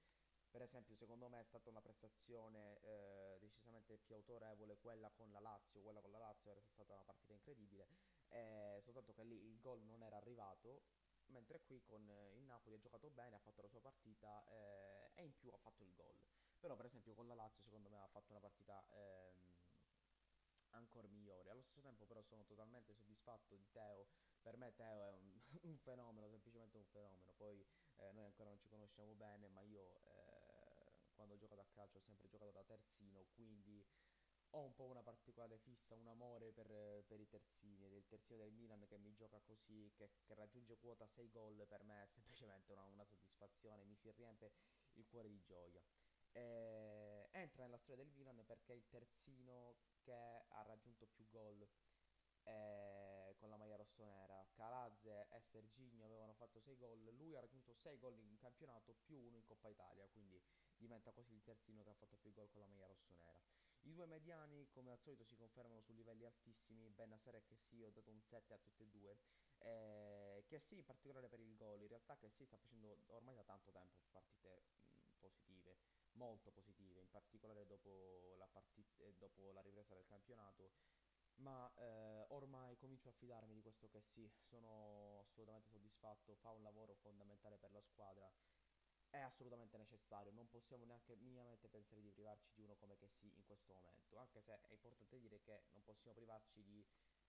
per 0.50 0.62
esempio, 0.62 0.96
secondo 0.96 1.28
me 1.28 1.38
è 1.38 1.44
stata 1.44 1.70
una 1.70 1.80
prestazione 1.80 2.80
eh, 2.80 3.36
decisamente 3.38 3.96
più 3.98 4.16
autorevole 4.16 4.76
quella 4.78 5.08
con 5.10 5.30
la 5.30 5.38
Lazio, 5.38 5.80
quella 5.82 6.00
con 6.00 6.10
la 6.10 6.18
Lazio 6.18 6.50
era 6.50 6.60
stata 6.60 6.94
una 6.94 7.04
partita 7.04 7.32
incredibile, 7.32 7.86
eh, 8.30 8.80
soltanto 8.82 9.12
che 9.12 9.22
lì 9.22 9.46
il 9.46 9.60
gol 9.60 9.80
non 9.84 10.02
era 10.02 10.16
arrivato, 10.16 10.82
mentre 11.28 11.60
qui 11.60 11.82
con 11.84 12.02
il 12.34 12.44
Napoli 12.44 12.76
ha 12.76 12.78
giocato 12.78 13.10
bene, 13.10 13.36
ha 13.36 13.40
fatto 13.40 13.62
la 13.62 13.68
sua 13.68 13.80
partita 13.80 14.44
eh, 14.48 15.10
e 15.14 15.24
in 15.24 15.34
più 15.36 15.50
ha 15.50 15.58
fatto 15.58 15.82
il 15.82 15.92
gol. 15.94 16.18
Però 16.58 16.74
per 16.74 16.86
esempio 16.86 17.14
con 17.14 17.26
la 17.26 17.34
Lazio 17.34 17.62
secondo 17.62 17.88
me 17.88 18.00
ha 18.00 18.08
fatto 18.08 18.32
una 18.32 18.40
partita 18.40 18.84
ehm, 18.90 19.54
ancora 20.70 21.06
migliore. 21.08 21.50
Allo 21.50 21.62
stesso 21.62 21.80
tempo 21.80 22.04
però 22.04 22.22
sono 22.22 22.44
totalmente 22.44 22.94
soddisfatto 22.94 23.54
di 23.54 23.68
Teo 23.70 24.08
per 24.40 24.56
me 24.56 24.72
Teo 24.74 25.04
è 25.04 25.10
un, 25.10 25.40
un 25.68 25.76
fenomeno, 25.78 26.28
semplicemente 26.28 26.76
un 26.76 26.86
fenomeno. 26.86 27.32
Poi 27.36 27.64
eh, 27.96 28.12
noi 28.12 28.24
ancora 28.24 28.48
non 28.48 28.58
ci 28.58 28.68
conosciamo 28.68 29.14
bene, 29.14 29.48
ma 29.48 29.60
io 29.60 30.00
eh, 30.04 30.92
quando 31.14 31.34
ho 31.34 31.38
giocato 31.38 31.60
a 31.60 31.66
calcio 31.70 31.98
ho 31.98 32.00
sempre 32.00 32.28
giocato 32.28 32.50
da 32.52 32.64
terzino, 32.64 33.26
quindi 33.34 33.84
ho 34.50 34.60
un 34.60 34.74
po' 34.74 34.84
una 34.84 35.02
particolare 35.02 35.58
fissa, 35.58 35.94
un 35.94 36.06
amore 36.06 36.52
per, 36.52 37.04
per 37.06 37.20
i 37.20 37.28
terzini. 37.28 37.96
Il 37.96 38.06
terzino 38.06 38.38
del 38.38 38.52
Milan 38.52 38.84
che 38.86 38.98
mi 38.98 39.12
gioca 39.14 39.40
così, 39.40 39.92
che, 39.94 40.10
che 40.24 40.34
raggiunge 40.34 40.78
quota 40.78 41.06
6 41.06 41.28
gol, 41.30 41.66
per 41.68 41.82
me 41.84 42.02
è 42.02 42.06
semplicemente 42.06 42.72
una, 42.72 42.84
una 42.84 43.04
soddisfazione, 43.04 43.84
mi 43.84 43.96
si 43.96 44.10
riempie 44.10 44.52
il 44.94 45.06
cuore 45.06 45.28
di 45.28 45.40
gioia. 45.42 45.82
Eh, 46.32 47.28
entra 47.32 47.64
nella 47.64 47.78
storia 47.78 48.04
del 48.04 48.12
Milan 48.12 48.42
perché 48.44 48.72
è 48.72 48.76
il 48.76 48.86
terzino 48.88 49.76
che 50.02 50.12
ha 50.12 50.62
raggiunto 50.62 51.06
più 51.06 51.26
gol 51.28 51.66
eh, 52.44 53.34
con 53.36 53.50
la 53.50 53.56
maglia 53.56 53.76
rossonera. 53.76 54.46
Calazze 54.52 55.28
e 55.30 55.40
Serginho 55.40 56.04
avevano 56.04 56.32
fatto 56.34 56.60
6 56.60 56.76
gol, 56.76 57.02
lui 57.14 57.36
ha 57.36 57.40
raggiunto 57.40 57.74
6 57.74 57.98
gol 57.98 58.18
in 58.18 58.36
campionato 58.38 58.94
più 59.04 59.18
uno 59.18 59.36
in 59.36 59.44
Coppa 59.44 59.68
Italia, 59.68 60.08
quindi 60.08 60.40
diventa 60.76 61.12
così 61.12 61.34
il 61.34 61.42
terzino 61.42 61.82
che 61.82 61.90
ha 61.90 61.94
fatto 61.94 62.16
più 62.16 62.32
gol 62.32 62.50
con 62.50 62.60
la 62.60 62.66
maglia 62.66 62.86
rossonera. 62.86 63.40
I 63.82 63.92
due 63.92 64.06
mediani, 64.06 64.68
come 64.70 64.90
al 64.90 64.98
solito, 64.98 65.24
si 65.24 65.36
confermano 65.36 65.80
su 65.80 65.92
livelli 65.92 66.24
altissimi. 66.24 66.90
Benasser 66.90 67.34
e 67.36 67.42
Chessy 67.42 67.82
ho 67.82 67.90
dato 67.90 68.10
un 68.10 68.20
7 68.20 68.54
a 68.54 68.58
tutti 68.58 68.82
e 68.82 68.88
due. 68.88 69.16
Eh, 69.58 70.42
Chessy 70.46 70.76
in 70.76 70.84
particolare 70.84 71.28
per 71.28 71.40
il 71.40 71.54
gol, 71.56 71.80
in 71.80 71.88
realtà 71.88 72.16
Chessy 72.16 72.44
sta 72.44 72.56
facendo 72.56 72.98
ormai 73.06 73.34
da 73.34 73.44
tanto 73.44 73.70
tempo 73.70 74.06
partite 74.10 74.64
mh, 74.74 75.12
positive, 75.18 75.78
molto 76.12 76.50
positive, 76.50 77.00
in 77.00 77.10
particolare 77.10 77.66
dopo 77.66 78.34
la, 78.36 78.46
partita, 78.48 79.04
eh, 79.04 79.14
dopo 79.14 79.52
la 79.52 79.62
ripresa 79.62 79.94
del 79.94 80.06
campionato. 80.06 80.72
Ma 81.36 81.70
eh, 81.76 82.24
ormai 82.30 82.76
comincio 82.76 83.10
a 83.10 83.12
fidarmi 83.12 83.54
di 83.54 83.62
questo 83.62 83.88
che 83.88 84.00
sì, 84.00 84.28
sono 84.40 85.20
assolutamente 85.20 85.68
soddisfatto, 85.70 86.34
fa 86.34 86.50
un 86.50 86.62
lavoro 86.62 86.94
fondamentale 86.94 87.58
per 87.58 87.70
la 87.70 87.80
squadra, 87.80 88.28
è 89.10 89.18
assolutamente 89.20 89.76
necessario, 89.78 90.32
non 90.32 90.48
possiamo 90.48 90.84
neanche 90.84 91.16
minimamente 91.16 91.68
pensare 91.68 92.00
di 92.00 92.10
privarci 92.12 92.52
di 92.54 92.62
uno 92.62 92.76
come 92.76 92.96
che 92.96 93.08
sì 93.08 93.32
in 93.34 93.44
questo 93.44 93.72
momento, 93.74 94.16
anche 94.18 94.40
se 94.42 94.52
è 94.66 94.72
importante 94.72 95.18
dire 95.18 95.40
che 95.40 95.62
non 95.72 95.82
possiamo 95.82 96.14
privarci 96.16 96.62
di 96.64 96.84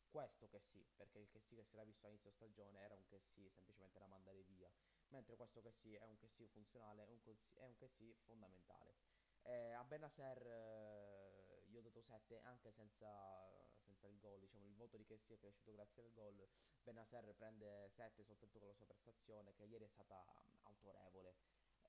questo 0.09 0.48
che 0.48 0.59
sì, 0.59 0.86
perché 0.95 1.19
il 1.19 1.29
che 1.29 1.39
sì 1.39 1.55
che 1.55 1.63
si 1.63 1.75
era 1.75 1.83
visto 1.83 2.05
all'inizio 2.07 2.31
stagione 2.31 2.79
era 2.81 2.95
un 2.95 3.05
che 3.05 3.19
sì 3.19 3.50
semplicemente 3.50 4.00
da 4.00 4.07
mandare 4.07 4.43
via, 4.43 4.71
mentre 5.09 5.36
questo 5.36 5.62
che 5.62 5.71
sì 5.71 5.93
è 5.95 6.03
un 6.05 6.17
che 6.17 6.27
sì 6.27 6.48
funzionale, 6.48 7.05
è 7.05 7.09
un, 7.12 7.21
cos- 7.21 7.53
è 7.55 7.63
un 7.65 7.75
che 7.75 7.88
sì 7.88 8.13
fondamentale. 8.25 8.95
Eh, 9.43 9.71
a 9.71 9.83
Benasser 9.83 10.45
eh, 10.48 11.63
io 11.67 11.79
ho 11.79 11.81
dato 11.81 12.01
7 12.01 12.39
anche 12.41 12.71
senza, 12.71 13.65
senza 13.83 14.07
il 14.07 14.17
gol, 14.19 14.39
diciamo 14.39 14.65
il 14.65 14.75
voto 14.75 14.98
di 14.98 15.05
Kessi 15.05 15.33
è 15.33 15.38
cresciuto 15.38 15.71
grazie 15.74 16.01
al 16.03 16.12
gol. 16.12 16.48
Benasser 16.81 17.33
prende 17.36 17.89
7 17.89 18.24
soltanto 18.24 18.57
con 18.59 18.67
la 18.67 18.74
sua 18.74 18.86
prestazione 18.86 19.53
che 19.53 19.63
ieri 19.63 19.86
è 19.86 19.88
stata 19.88 20.25
autorevole. 20.63 21.36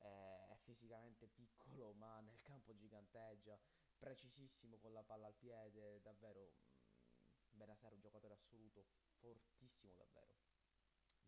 È 0.00 0.56
fisicamente 0.62 1.28
piccolo 1.28 1.92
ma 1.94 2.20
nel 2.20 2.40
campo 2.42 2.74
giganteggia, 2.74 3.58
precisissimo 3.98 4.78
con 4.78 4.92
la 4.92 5.02
palla 5.02 5.26
al 5.26 5.34
piede, 5.34 6.00
davvero 6.00 6.52
mm, 6.52 7.56
Benasser 7.56 7.90
è 7.90 7.94
un 7.94 8.00
giocatore 8.00 8.34
assoluto, 8.34 8.86
fortissimo 9.18 9.94
davvero 9.94 10.38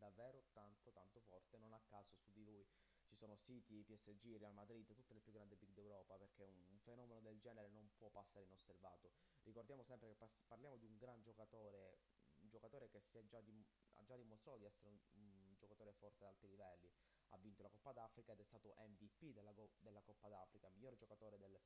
davvero 0.02 0.43
tanto 0.52 0.91
tanto 0.91 1.21
forte, 1.21 1.59
non 1.59 1.73
a 1.73 1.81
caso 1.87 2.17
su 2.17 2.33
di 2.33 2.43
lui 2.43 2.67
ci 3.05 3.14
sono 3.14 3.37
City, 3.37 3.85
PSG, 3.85 4.38
Real 4.38 4.52
Madrid, 4.55 4.93
tutte 4.95 5.14
le 5.14 5.21
più 5.21 5.33
grandi 5.33 5.55
big 5.55 5.71
d'Europa 5.73 6.17
perché 6.17 6.45
un, 6.45 6.79
fenomeno 6.83 7.21
del 7.21 7.38
genere 7.38 7.69
non 7.69 7.91
può 7.97 8.09
passare 8.09 8.45
inosservato. 8.45 9.12
Ricordiamo 9.43 9.83
sempre 9.85 10.09
che 10.09 10.14
pas- 10.14 10.41
parliamo 10.47 10.76
di 10.76 10.87
un 10.87 10.97
gran 10.97 11.21
giocatore, 11.23 11.99
un 12.41 12.49
giocatore 12.49 12.88
che 12.88 13.02
già, 13.26 13.41
dim- 13.41 13.64
ha 13.95 14.02
già 14.05 14.17
dimostrato 14.17 14.59
di 14.59 14.64
essere 14.64 14.88
un, 14.88 14.99
un 15.12 15.55
giocatore 15.57 15.93
forte 15.93 16.25
ad 16.25 16.31
alti 16.31 16.49
livelli, 16.49 16.91
ha 17.33 17.39
vinto 17.39 17.62
la 17.62 17.69
Coppa 17.69 17.93
d'Africa 17.93 18.33
ed 18.33 18.41
è 18.41 18.45
stato 18.45 18.75
MVP 18.79 19.33
della, 19.33 19.53
go- 19.53 19.73
della 19.79 20.01
Coppa 20.03 20.29
d'Africa, 20.29 20.69
miglior 20.71 20.97
giocatore 20.97 21.39
del, 21.39 21.59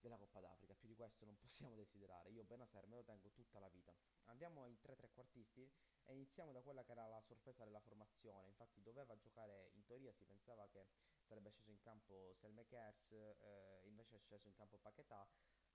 della 0.00 0.16
Coppa 0.16 0.40
d'Africa, 0.40 0.74
più 0.74 0.88
di 0.88 0.94
questo 0.94 1.24
non 1.24 1.36
possiamo 1.40 1.74
desiderare. 1.74 2.30
Io 2.30 2.44
Benaser 2.44 2.86
me 2.86 2.96
lo 2.96 3.04
tengo 3.04 3.30
tutta 3.32 3.58
la 3.58 3.68
vita. 3.68 3.94
Andiamo 4.24 4.62
ai 4.62 4.78
tre 4.80 4.94
trequartisti 4.94 5.70
e 6.04 6.12
iniziamo 6.12 6.52
da 6.52 6.60
quella 6.60 6.84
che 6.84 6.92
era 6.92 7.06
la 7.06 7.20
sorpresa 7.22 7.64
della 7.64 7.80
formazione. 7.80 8.48
Infatti 8.48 8.82
doveva 8.82 9.16
giocare, 9.16 9.70
in 9.72 9.84
teoria 9.84 10.12
si 10.12 10.24
pensava 10.24 10.68
che 10.68 10.86
sarebbe 11.22 11.50
sceso 11.50 11.70
in 11.70 11.80
campo 11.80 12.34
Selmekers, 12.34 13.12
eh, 13.12 13.80
invece 13.84 14.16
è 14.16 14.18
sceso 14.18 14.46
in 14.46 14.54
campo 14.54 14.78
Paquetà, 14.78 15.26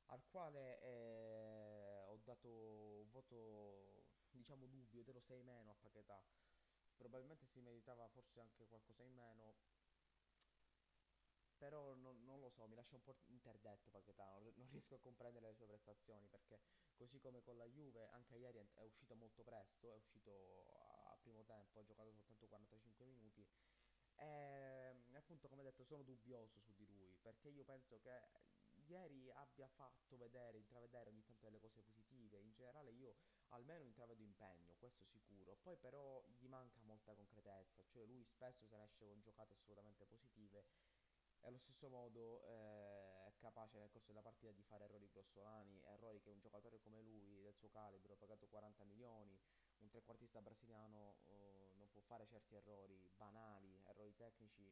al 0.06 0.24
quale 0.28 0.80
eh, 0.82 2.04
ho 2.06 2.18
dato 2.24 2.50
un 3.02 3.10
voto, 3.10 4.06
diciamo, 4.30 4.66
dubbio, 4.68 5.04
ero 5.06 5.20
6 5.20 5.44
meno 5.44 5.72
a 5.72 5.76
Paquetà. 5.76 6.24
Probabilmente 7.00 7.46
si 7.48 7.62
meritava 7.62 8.10
forse 8.10 8.41
anche 8.41 8.68
qualcosa 8.68 9.03
in 9.03 9.13
meno, 9.13 9.56
però 11.58 11.96
non, 11.96 12.22
non 12.25 12.41
lo 12.41 12.50
so, 12.50 12.68
mi 12.68 12.75
lascia 12.75 12.98
un 12.98 13.03
po' 13.03 13.15
interdetto 13.27 13.89
Paquetá, 13.89 14.38
non, 14.39 14.68
riesco 14.70 14.96
a 14.96 15.00
comprendere 15.00 15.48
le 15.48 15.53
sue 15.53 15.65
prestazioni 15.65 16.27
perché 16.27 16.60
così 16.96 17.20
come 17.20 17.41
con 17.41 17.56
la 17.56 17.65
Juve, 17.65 18.10
anche 18.10 18.36
ieri 18.36 18.60
è, 18.74 18.84
uscito 18.84 19.15
molto 19.15 19.44
presto, 19.44 19.94
è 19.94 19.96
uscito 19.96 20.65
a, 20.75 21.12
a 21.12 21.18
primo 21.22 21.46
tempo, 21.46 21.79
ha 21.79 21.84
giocato 21.84 22.12
soltanto 22.12 22.48
45 22.48 23.06
minuti. 23.06 23.48
E 24.15 24.96
appunto 25.13 25.48
come 25.48 25.63
detto 25.63 25.86
sono 25.86 26.03
dubbioso 26.03 26.60
su 26.60 26.74
di 26.74 26.86
lui 26.86 27.15
perché 27.22 27.48
io 27.48 27.63
penso 27.63 27.98
che 28.01 28.20
ieri 28.89 29.29
abbia 29.31 29.67
fatto 29.67 30.17
vedere, 30.17 30.58
intravedere 30.58 31.10
ogni 31.10 31.24
tanto 31.24 31.46
delle 31.46 31.60
cose 31.60 31.81
positive, 31.81 32.39
in 32.39 32.51
generale 32.51 32.91
io 32.91 33.15
almeno 33.50 33.84
intravedo 33.84 34.22
impegno, 34.22 34.75
questo 34.77 35.05
sicuro, 35.05 35.58
poi 35.62 35.77
però 35.77 36.24
gli 36.38 36.48
manca 36.48 36.81
molta 36.84 37.13
concretezza, 37.13 37.84
cioè 37.86 38.05
lui 38.05 38.24
spesso 38.25 38.65
se 38.65 38.75
ne 38.77 38.84
esce 38.84 39.05
con 39.05 39.22
giocate 39.22 39.53
assolutamente 39.53 40.05
positive 40.05 40.65
e 41.41 41.48
allo 41.48 41.58
stesso 41.58 41.89
modo 41.89 42.43
eh, 42.43 43.25
è 43.27 43.34
capace 43.38 43.77
nel 43.77 43.89
corso 43.89 44.08
della 44.08 44.22
partita 44.22 44.51
di 44.51 44.63
fare 44.63 44.84
errori 44.84 45.08
grossolani, 45.08 45.81
errori 45.86 46.19
che 46.19 46.29
un 46.29 46.39
giocatore 46.39 46.79
come 46.79 47.01
lui, 47.01 47.41
del 47.41 47.55
suo 47.55 47.69
calibro, 47.69 48.15
pagato 48.15 48.48
40 48.48 48.84
milioni, 48.84 49.39
un 49.77 49.89
trequartista 49.89 50.41
brasiliano 50.41 51.15
eh, 51.27 51.72
non 51.75 51.89
può 51.89 52.01
fare 52.01 52.27
certi 52.27 52.55
errori 52.55 53.10
banali, 53.15 53.81
errori 53.86 54.13
tecnici 54.15 54.69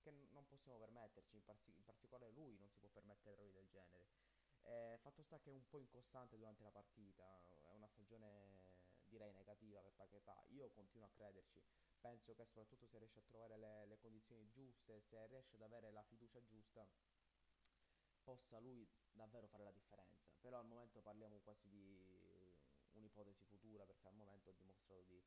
che 0.00 0.10
non 0.10 0.46
possiamo 0.46 0.78
permetterci, 0.78 1.36
in, 1.36 1.44
parsi- 1.44 1.72
in 1.74 1.84
particolare 1.84 2.32
lui 2.32 2.56
non 2.58 2.68
si 2.70 2.78
può 2.78 2.88
permettere 2.88 3.34
errori 3.34 3.52
del 3.52 3.68
genere. 3.68 4.08
Eh, 4.62 4.98
fatto 5.00 5.22
sta 5.22 5.38
che 5.38 5.50
è 5.50 5.52
un 5.52 5.66
po' 5.68 5.78
incostante 5.78 6.36
durante 6.36 6.62
la 6.62 6.70
partita, 6.70 7.24
è 7.48 7.72
una 7.72 7.88
stagione 7.88 8.78
direi 9.10 9.32
negativa 9.32 9.80
per 9.80 9.92
Paquetá, 9.94 10.44
io 10.48 10.70
continuo 10.70 11.06
a 11.06 11.10
crederci, 11.10 11.62
penso 12.00 12.34
che 12.34 12.44
soprattutto 12.44 12.86
se 12.86 12.98
riesce 12.98 13.18
a 13.18 13.22
trovare 13.22 13.56
le, 13.58 13.86
le 13.86 13.98
condizioni 13.98 14.48
giuste, 14.50 15.00
se 15.00 15.26
riesce 15.26 15.56
ad 15.56 15.62
avere 15.62 15.90
la 15.90 16.02
fiducia 16.04 16.42
giusta, 16.44 16.86
possa 18.22 18.58
lui 18.58 18.86
davvero 19.12 19.48
fare 19.48 19.64
la 19.64 19.72
differenza. 19.72 20.30
Però 20.40 20.58
al 20.58 20.66
momento 20.66 21.00
parliamo 21.00 21.40
quasi 21.40 21.68
di 21.68 22.56
un'ipotesi 22.92 23.44
futura 23.44 23.84
perché 23.84 24.08
al 24.08 24.14
momento 24.14 24.50
ha 24.50 24.54
dimostrato 24.54 25.02
di 25.02 25.22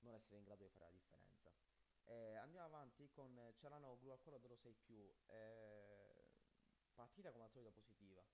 non 0.00 0.14
essere 0.14 0.38
in 0.38 0.44
grado 0.44 0.64
di 0.64 0.70
fare 0.70 0.86
la 0.86 0.90
differenza. 0.92 1.50
Eh, 2.08 2.36
andiamo 2.36 2.66
avanti 2.66 3.08
con 3.10 3.52
Cialanoglu 3.56 4.10
al 4.10 4.20
quale 4.20 4.38
do 4.40 4.54
6 4.56 4.74
più. 4.74 5.12
Eh, 5.26 6.30
partita 6.94 7.32
come 7.32 7.44
al 7.44 7.50
solito 7.50 7.72
positiva. 7.72 8.24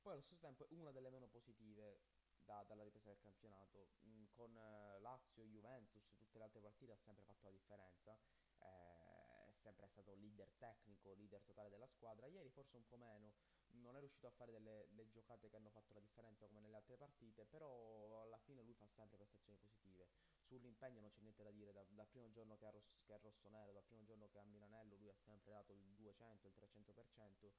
Poi 0.00 0.12
allo 0.12 0.22
stesso 0.22 0.40
tempo 0.40 0.64
è 0.64 0.68
una 0.70 0.92
delle 0.92 1.10
meno 1.10 1.26
positive 1.26 2.00
da- 2.44 2.62
dalla 2.64 2.84
ripresa 2.84 3.08
del 3.10 3.18
campionato. 3.18 3.88
Mm, 4.06 4.24
con 4.30 4.56
eh, 4.56 4.98
Lazio, 5.00 5.44
Juventus, 5.44 6.14
tutte 6.16 6.38
le 6.38 6.44
altre 6.44 6.60
partite 6.60 6.92
ha 6.92 6.96
sempre 6.96 7.24
fatto 7.24 7.44
la 7.44 7.50
differenza. 7.50 8.18
Eh, 8.60 9.48
è 9.48 9.52
sempre 9.52 9.88
stato 9.88 10.14
leader 10.14 10.52
tecnico, 10.56 11.14
leader 11.14 11.42
totale 11.42 11.68
della 11.68 11.86
squadra. 11.88 12.26
Ieri 12.28 12.50
forse 12.50 12.76
un 12.76 12.86
po' 12.86 12.96
meno, 12.96 13.34
non 13.82 13.96
è 13.96 13.98
riuscito 14.00 14.26
a 14.28 14.30
fare 14.30 14.52
delle, 14.52 14.86
le 14.90 15.08
giocate 15.08 15.48
che 15.48 15.56
hanno 15.56 15.70
fatto 15.70 15.92
la 15.92 16.00
differenza 16.00 16.46
come 16.46 16.60
nelle 16.60 16.76
altre 16.76 16.96
partite, 16.96 17.44
però 17.46 18.22
alla 18.22 18.38
fine 18.38 18.62
lui 18.62 18.74
fa 18.74 18.86
sempre 18.86 19.16
prestazioni 19.16 19.58
positive. 19.58 20.06
Sull'impegno 20.48 21.00
non 21.00 21.10
c'è 21.10 21.20
niente 21.20 21.42
da 21.42 21.50
dire, 21.50 21.72
da- 21.72 21.84
dal 21.90 22.08
primo 22.08 22.30
giorno 22.30 22.56
che 22.56 22.66
è, 22.66 22.70
ross- 22.70 23.02
che 23.04 23.14
è 23.14 23.18
rossonero, 23.18 23.72
dal 23.72 23.84
primo 23.84 24.02
giorno 24.02 24.28
che 24.28 24.38
è 24.38 24.40
a 24.40 24.44
Milanello, 24.46 24.96
lui 24.96 25.10
ha 25.10 25.14
sempre 25.14 25.52
dato 25.52 25.72
il 25.72 25.92
200, 25.94 26.46
il 26.46 26.54
300%. 26.54 27.52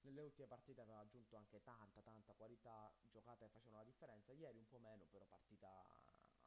Nelle 0.00 0.20
ultime 0.20 0.48
partite 0.48 0.80
aveva 0.80 0.98
aggiunto 0.98 1.36
anche 1.36 1.62
tanta, 1.62 2.02
tanta 2.02 2.34
qualità, 2.34 2.92
giocate 3.02 3.44
che 3.44 3.50
facevano 3.52 3.78
la 3.78 3.84
differenza. 3.84 4.32
Ieri 4.32 4.58
un 4.58 4.66
po' 4.66 4.80
meno, 4.80 5.06
però 5.06 5.24
partita 5.26 5.68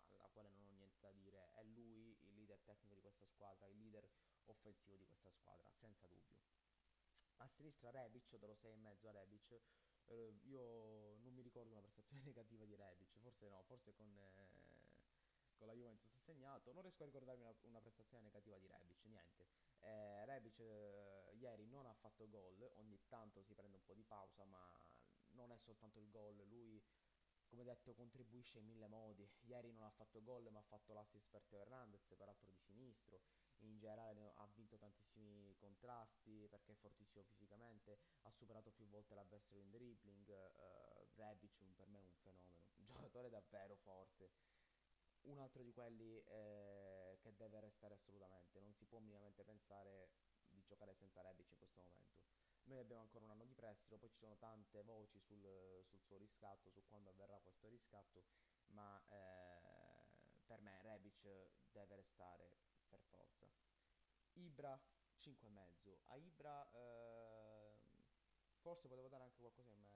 alla 0.09 0.27
quale 0.27 0.49
non 0.49 0.65
ho 0.67 0.71
niente 0.71 0.99
da 0.99 1.11
dire. 1.13 1.49
È 1.53 1.63
lui 1.63 2.17
il 2.19 2.33
leader 2.33 2.59
tecnico 2.65 2.93
di 2.95 3.01
questa 3.01 3.25
squadra, 3.25 3.65
il 3.67 3.77
leader 3.77 4.05
offensivo 4.47 4.97
di 4.97 5.05
questa 5.05 5.31
squadra, 5.31 5.71
senza 5.71 6.07
dubbio. 6.07 6.41
A 7.37 7.47
sinistra 7.47 7.91
Rebic, 7.91 8.35
do 8.35 8.47
lo 8.47 8.55
6,5 8.55 9.07
a 9.07 9.11
Rebic. 9.11 9.61
Eh, 10.07 10.33
io 10.43 11.15
non 11.21 11.33
mi 11.33 11.41
ricordo 11.41 11.71
una 11.71 11.81
prestazione 11.81 12.21
negativa 12.25 12.65
di 12.65 12.75
Rebic, 12.75 13.17
forse 13.19 13.47
no, 13.47 13.63
forse 13.63 13.93
con, 13.93 14.13
eh, 14.17 14.74
con 15.55 15.67
la 15.67 15.73
Juventus 15.73 16.13
ha 16.13 16.19
segnato. 16.19 16.71
Non 16.71 16.81
riesco 16.81 17.03
a 17.03 17.05
ricordarmi 17.05 17.43
una, 17.43 17.53
una 17.61 17.81
prestazione 17.81 18.23
negativa 18.23 18.57
di 18.57 18.67
Rebic, 18.67 19.03
niente. 19.05 19.47
Eh, 19.79 20.25
Rebic 20.25 20.59
eh, 20.59 21.31
ieri 21.33 21.65
non 21.67 21.85
ha 21.85 21.93
fatto 21.93 22.29
gol, 22.29 22.71
ogni 22.75 22.99
tanto 23.07 23.41
si 23.41 23.53
prende 23.53 23.77
un 23.77 23.83
po' 23.83 23.93
di 23.93 24.03
pausa, 24.03 24.45
ma 24.45 24.79
non 25.31 25.51
è 25.51 25.57
soltanto 25.57 25.99
il 25.99 26.09
gol, 26.09 26.35
lui 26.47 26.81
come 27.47 27.63
detto, 27.63 27.93
contribuisce 27.93 28.59
in 28.59 28.65
mille 28.65 28.87
modi. 28.87 29.27
Ieri 29.43 29.71
non 29.71 29.83
ha 29.83 29.91
fatto 29.91 30.21
gol, 30.21 30.49
ma 30.51 30.59
ha 30.59 30.63
fatto 30.63 30.93
l'assist 30.93 31.29
per 31.29 31.45
Teo 31.45 31.61
Hernandez, 31.61 32.13
peraltro 32.17 32.47
di 32.47 32.57
sinistro. 32.57 33.21
In 33.59 33.77
generale 33.77 34.33
ha 34.35 34.47
vinto 34.53 34.77
tantissimi 34.77 35.55
contrasti 35.55 36.47
perché 36.49 36.73
è 36.73 36.75
fortissimo 36.75 37.23
fisicamente. 37.23 37.99
Ha 38.23 38.31
superato 38.31 38.71
più 38.71 38.87
volte 38.87 39.15
l'avversario 39.15 39.61
in 39.61 39.69
dribbling. 39.69 40.27
Uh, 40.27 41.05
Rebic 41.15 41.63
per 41.75 41.87
me 41.87 41.99
è 41.99 42.01
un 42.01 42.13
fenomeno, 42.21 42.65
un 42.75 42.85
giocatore 42.91 43.29
davvero 43.29 43.75
forte. 43.77 44.29
Un 45.25 45.39
altro 45.39 45.63
di 45.63 45.71
quelli 45.71 46.19
eh, 46.19 47.17
che 47.19 47.35
deve 47.35 47.59
restare 47.59 47.95
assolutamente. 47.95 48.59
Non 48.59 48.73
si 48.73 48.85
può 48.85 48.99
minimamente 48.99 49.43
pensare 49.43 50.09
di 50.49 50.63
giocare 50.63 50.93
senza 50.93 51.21
Rebic 51.21 51.49
in 51.49 51.57
questo 51.57 51.81
momento. 51.81 52.23
Noi 52.65 52.79
abbiamo 52.79 53.01
ancora 53.01 53.25
un 53.25 53.31
anno 53.31 53.45
di 53.45 53.53
prestito, 53.53 53.97
poi 53.97 54.09
ci 54.09 54.17
sono 54.17 54.37
tante 54.37 54.81
voci 54.83 55.19
sul, 55.19 55.83
sul 55.83 56.01
suo 56.01 56.17
riscatto, 56.17 56.69
su 56.71 56.83
quando 56.87 57.09
avverrà 57.11 57.39
questo 57.39 57.67
riscatto, 57.67 58.23
ma 58.67 58.99
eh, 59.09 60.41
per 60.45 60.61
me 60.61 60.81
Rebic 60.81 61.27
deve 61.71 61.95
restare 61.95 62.57
per 62.87 63.01
forza. 63.01 63.47
Ibra 64.33 64.79
5,5. 65.19 65.97
A 66.05 66.15
Ibra 66.17 66.69
eh, 66.71 67.75
forse 68.61 68.87
potevo 68.87 69.07
dare 69.07 69.23
anche 69.23 69.39
qualcosa 69.39 69.71
in 69.71 69.81
meno. 69.81 69.94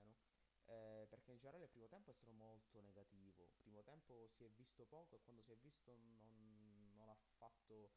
Eh, 0.70 1.06
perché 1.08 1.32
in 1.32 1.38
generale 1.38 1.64
il 1.64 1.70
primo 1.70 1.88
tempo 1.88 2.10
è 2.10 2.14
stato 2.14 2.32
molto 2.32 2.80
negativo. 2.80 3.42
Il 3.42 3.58
primo 3.60 3.82
tempo 3.82 4.28
si 4.28 4.44
è 4.44 4.48
visto 4.50 4.86
poco 4.86 5.16
e 5.16 5.20
quando 5.20 5.42
si 5.42 5.50
è 5.50 5.56
visto 5.56 5.96
non, 5.96 6.94
non 6.94 7.08
ha 7.08 7.16
fatto 7.38 7.90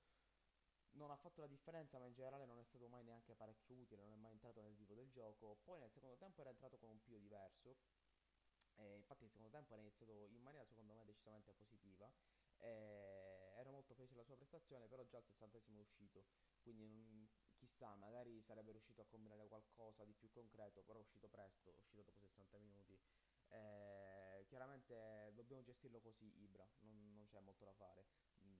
non 0.93 1.09
ha 1.09 1.15
fatto 1.15 1.41
la 1.41 1.47
differenza, 1.47 1.97
ma 1.97 2.05
in 2.05 2.13
generale 2.13 2.45
non 2.45 2.59
è 2.59 2.63
stato 2.63 2.87
mai 2.87 3.03
neanche 3.03 3.35
parecchio 3.35 3.75
utile, 3.75 4.01
non 4.03 4.11
è 4.13 4.15
mai 4.15 4.31
entrato 4.31 4.61
nel 4.61 4.75
vivo 4.75 4.93
del 4.93 5.09
gioco. 5.09 5.57
Poi 5.63 5.79
nel 5.79 5.91
secondo 5.91 6.17
tempo 6.17 6.41
era 6.41 6.49
entrato 6.51 6.77
con 6.77 6.89
un 6.89 7.01
pio 7.01 7.17
diverso. 7.17 7.77
E 8.75 8.95
infatti 8.95 9.23
il 9.23 9.29
secondo 9.29 9.51
tempo 9.51 9.73
era 9.73 9.81
iniziato 9.81 10.25
in 10.25 10.41
maniera 10.41 10.65
secondo 10.65 10.93
me 10.93 11.03
decisamente 11.05 11.53
positiva. 11.53 12.11
E 12.59 13.53
ero 13.55 13.71
molto 13.71 13.93
felice 13.93 14.13
della 14.13 14.25
sua 14.25 14.35
prestazione, 14.35 14.87
però 14.87 15.03
già 15.03 15.17
al 15.17 15.25
sessantesimo 15.25 15.77
è 15.77 15.81
uscito. 15.81 16.25
Quindi 16.61 16.87
non, 16.87 17.27
chissà, 17.73 17.95
magari 17.95 18.39
sarebbe 18.43 18.71
riuscito 18.71 19.01
a 19.01 19.05
combinare 19.05 19.47
qualcosa 19.47 20.05
di 20.05 20.13
più 20.13 20.29
concreto, 20.29 20.83
però 20.83 20.99
è 20.99 21.01
uscito 21.01 21.27
presto, 21.27 21.71
è 21.71 21.73
uscito 21.73 21.95
dopo 21.95 22.13
60 22.13 22.57
minuti. 22.59 22.97
E 23.49 24.45
chiaramente 24.47 25.31
dobbiamo 25.33 25.63
gestirlo 25.63 25.99
così 25.99 26.31
Ibra, 26.43 26.67
non, 26.81 27.13
non 27.15 27.25
c'è 27.25 27.39
molto 27.39 27.65
da 27.65 27.73
fare. 27.73 28.05
Mm 28.41 28.57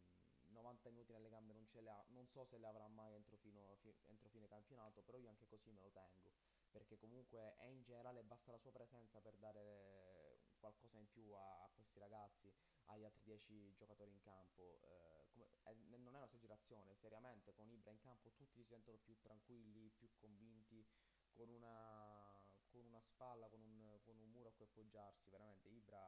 90 0.54 0.92
minuti 0.92 1.12
nelle 1.12 1.30
gambe 1.30 1.52
non 1.54 1.66
ce 1.66 1.82
le 1.82 1.90
ha, 1.90 2.04
non 2.10 2.28
so 2.28 2.46
se 2.46 2.60
le 2.60 2.68
avrà 2.68 2.88
mai 2.88 3.16
entro, 3.16 3.38
fino, 3.38 3.76
fi, 3.80 3.92
entro 4.06 4.30
fine 4.30 4.48
campionato, 4.48 5.02
però 5.02 5.18
io 5.18 5.30
anche 5.30 5.48
così 5.48 5.72
me 5.72 5.82
lo 5.82 5.90
tengo, 5.90 6.32
perché 6.70 6.96
comunque 7.00 7.56
è 7.58 7.66
in 7.66 7.82
generale 7.82 8.22
basta 8.24 8.52
la 8.52 8.60
sua 8.60 8.72
presenza 8.72 9.20
per 9.20 9.36
dare 9.38 10.23
qualcosa 10.64 10.98
in 10.98 11.10
più 11.10 11.30
a, 11.34 11.64
a 11.64 11.70
questi 11.74 12.00
ragazzi, 12.00 12.50
agli 12.86 13.04
altri 13.04 13.24
10 13.24 13.76
giocatori 13.76 14.12
in 14.12 14.22
campo. 14.22 14.80
Eh, 14.82 15.26
come, 15.28 15.46
è, 15.64 15.74
non 15.74 16.06
è 16.06 16.18
una 16.18 16.26
esagerazione, 16.26 16.96
seriamente 16.96 17.54
con 17.54 17.70
Ibra 17.70 17.92
in 17.92 18.00
campo 18.00 18.32
tutti 18.32 18.62
si 18.62 18.64
sentono 18.64 18.98
più 19.00 19.18
tranquilli, 19.20 19.92
più 19.92 20.10
convinti, 20.16 20.86
con 21.34 21.50
una, 21.50 22.42
con 22.70 22.86
una 22.86 23.02
spalla, 23.02 23.50
con 23.50 23.62
un, 23.62 24.00
con 24.04 24.18
un 24.18 24.30
muro 24.30 24.50
a 24.50 24.54
cui 24.54 24.64
appoggiarsi, 24.64 25.30
veramente 25.30 25.68
Ibra, 25.68 26.02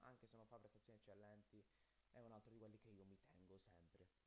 anche 0.00 0.26
se 0.26 0.36
non 0.36 0.46
fa 0.46 0.58
prestazioni 0.58 0.98
eccellenti, 0.98 1.64
è 2.10 2.18
un 2.18 2.32
altro 2.32 2.50
di 2.50 2.58
quelli 2.58 2.78
che 2.78 2.90
io 2.90 3.04
mi 3.04 3.18
tengo 3.28 3.56
sempre. 3.58 4.23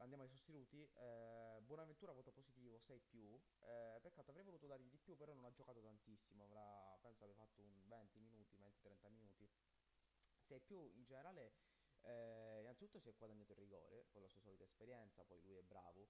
Andiamo 0.00 0.22
ai 0.22 0.30
sostenuti. 0.30 0.82
Eh, 0.94 1.60
Buonaventura 1.60 2.12
voto 2.12 2.32
positivo 2.32 2.78
6 2.78 3.00
più. 3.00 3.38
Eh, 3.60 3.98
peccato, 4.00 4.30
avrei 4.30 4.44
voluto 4.44 4.66
dargli 4.66 4.88
di 4.88 4.98
più, 4.98 5.14
però 5.14 5.34
non 5.34 5.44
ha 5.44 5.52
giocato 5.52 5.82
tantissimo. 5.82 6.44
Avrà, 6.44 6.96
penso 7.02 7.24
abbia 7.24 7.36
fatto 7.36 7.60
un 7.60 7.86
20 7.86 8.18
minuti, 8.18 8.56
20-30 8.56 9.10
minuti. 9.10 9.46
6 10.40 10.60
più 10.60 10.90
in 10.94 11.04
generale. 11.04 11.52
Eh, 12.00 12.60
innanzitutto 12.60 12.98
si 12.98 13.10
è 13.10 13.14
guadagnato 13.14 13.52
il 13.52 13.58
rigore 13.58 14.06
con 14.08 14.22
la 14.22 14.28
sua 14.28 14.40
solita 14.40 14.64
esperienza, 14.64 15.22
poi 15.22 15.38
lui 15.42 15.56
è 15.56 15.62
bravo, 15.62 16.08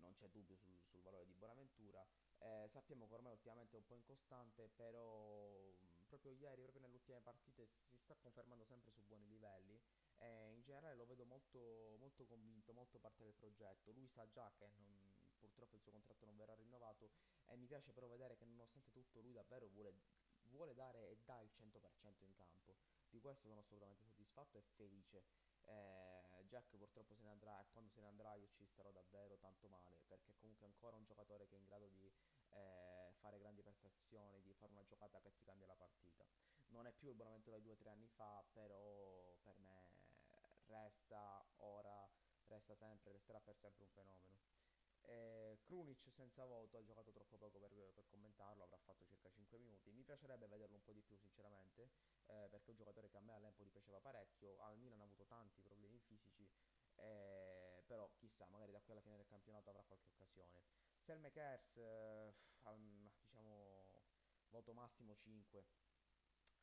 non 0.00 0.12
c'è 0.12 0.28
dubbio 0.28 0.54
sul, 0.56 0.78
sul 0.84 1.00
valore 1.00 1.24
di 1.24 1.32
Buonaventura. 1.32 2.06
Eh, 2.36 2.68
sappiamo 2.68 3.06
che 3.06 3.14
ormai 3.14 3.32
ultimamente 3.32 3.76
è 3.76 3.78
un 3.78 3.86
po' 3.86 3.94
incostante, 3.94 4.68
però 4.68 5.72
mh, 5.72 6.04
proprio 6.06 6.32
ieri, 6.32 6.60
proprio 6.60 6.82
nelle 6.82 6.96
ultime 6.96 7.22
partite, 7.22 7.66
si 7.88 7.96
sta 7.96 8.14
confermando 8.16 8.64
sempre 8.66 8.90
su 8.90 9.00
buoni 9.06 9.26
livelli 9.26 9.80
e 10.22 10.52
in 10.54 10.62
generale 10.62 10.94
lo 10.94 11.04
vedo 11.04 11.24
molto, 11.24 11.96
molto 11.98 12.24
convinto, 12.26 12.72
molto 12.72 12.98
parte 12.98 13.24
del 13.24 13.34
progetto. 13.34 13.90
Lui 13.90 14.06
sa 14.08 14.28
già 14.28 14.50
che 14.56 14.68
non, 14.68 15.12
purtroppo 15.38 15.76
il 15.76 15.82
suo 15.82 15.90
contratto 15.90 16.24
non 16.24 16.36
verrà 16.36 16.54
rinnovato 16.54 17.10
e 17.46 17.56
mi 17.56 17.66
piace 17.66 17.92
però 17.92 18.06
vedere 18.06 18.36
che 18.36 18.44
nonostante 18.44 18.92
tutto 18.92 19.20
lui 19.20 19.32
davvero 19.32 19.66
vuole, 19.68 19.92
vuole 20.42 20.74
dare 20.74 21.08
e 21.10 21.18
dà 21.24 21.40
il 21.40 21.50
100% 21.52 22.24
in 22.24 22.32
campo. 22.34 22.76
Di 23.08 23.20
questo 23.20 23.48
sono 23.48 23.60
assolutamente 23.60 24.04
soddisfatto 24.04 24.58
e 24.58 24.62
felice. 24.76 25.24
Eh, 25.64 26.22
Jack 26.46 26.76
purtroppo 26.76 27.14
se 27.14 27.22
ne 27.22 27.30
andrà 27.30 27.60
e 27.60 27.66
quando 27.70 27.90
se 27.90 28.00
ne 28.00 28.08
andrà 28.08 28.34
io 28.34 28.48
ci 28.48 28.66
starò 28.66 28.90
davvero 28.90 29.38
tanto 29.38 29.68
male 29.68 30.02
perché 30.06 30.34
comunque 30.38 30.66
è 30.66 30.68
ancora 30.68 30.96
un 30.96 31.04
giocatore 31.04 31.46
che 31.46 31.54
è 31.54 31.58
in 31.58 31.64
grado 31.64 31.88
di 31.88 32.12
eh, 32.50 33.12
fare 33.18 33.38
grandi 33.38 33.62
prestazioni, 33.62 34.42
di 34.42 34.52
fare 34.52 34.72
una 34.72 34.84
giocata 34.84 35.20
che 35.20 35.32
ti 35.32 35.44
cambia 35.44 35.66
la 35.66 35.76
partita. 35.76 36.26
Non 36.68 36.86
è 36.86 36.92
più 36.92 37.08
il 37.08 37.14
Bonaventura 37.14 37.56
di 37.56 37.62
due 37.62 37.72
o 37.72 37.76
tre 37.76 37.90
anni 37.90 38.08
fa, 38.08 38.44
però 38.52 39.34
per 39.42 39.58
me 39.58 39.91
resta 41.12 41.44
ora, 41.58 42.08
resta 42.46 42.74
sempre, 42.74 43.12
resterà 43.12 43.40
per 43.40 43.56
sempre 43.56 43.84
un 43.84 43.90
fenomeno. 43.90 44.40
Eh, 45.04 45.58
Krunic 45.64 46.10
senza 46.12 46.44
voto 46.44 46.78
ha 46.78 46.84
giocato 46.84 47.10
troppo 47.12 47.36
poco 47.36 47.58
per, 47.58 47.70
per, 47.92 48.06
commentarlo, 48.06 48.62
avrà 48.62 48.78
fatto 48.78 49.04
circa 49.04 49.28
5 49.28 49.58
minuti. 49.58 49.90
Mi 49.90 50.04
piacerebbe 50.04 50.46
vederlo 50.46 50.76
un 50.76 50.82
po' 50.82 50.92
di 50.92 51.02
più, 51.02 51.16
sinceramente, 51.18 51.90
eh, 52.26 52.48
perché 52.48 52.68
è 52.68 52.70
un 52.70 52.76
giocatore 52.76 53.10
che 53.10 53.18
a 53.18 53.20
me 53.20 53.34
all'Empoli 53.34 53.68
piaceva 53.68 54.00
parecchio. 54.00 54.56
Al 54.60 54.78
Milan 54.78 55.00
ha 55.00 55.04
avuto 55.04 55.26
tanti 55.26 55.60
problemi 55.60 55.98
fisici, 55.98 56.48
eh, 56.96 57.82
però 57.86 58.10
chissà, 58.16 58.46
magari 58.48 58.72
da 58.72 58.80
qui 58.80 58.92
alla 58.92 59.02
fine 59.02 59.16
del 59.16 59.26
campionato 59.26 59.68
avrà 59.68 59.82
qualche 59.82 60.08
occasione. 60.08 60.62
Selmekers, 61.00 61.76
eh, 61.76 62.32
diciamo, 63.18 64.02
voto 64.48 64.72
massimo 64.72 65.14
5. 65.16 65.64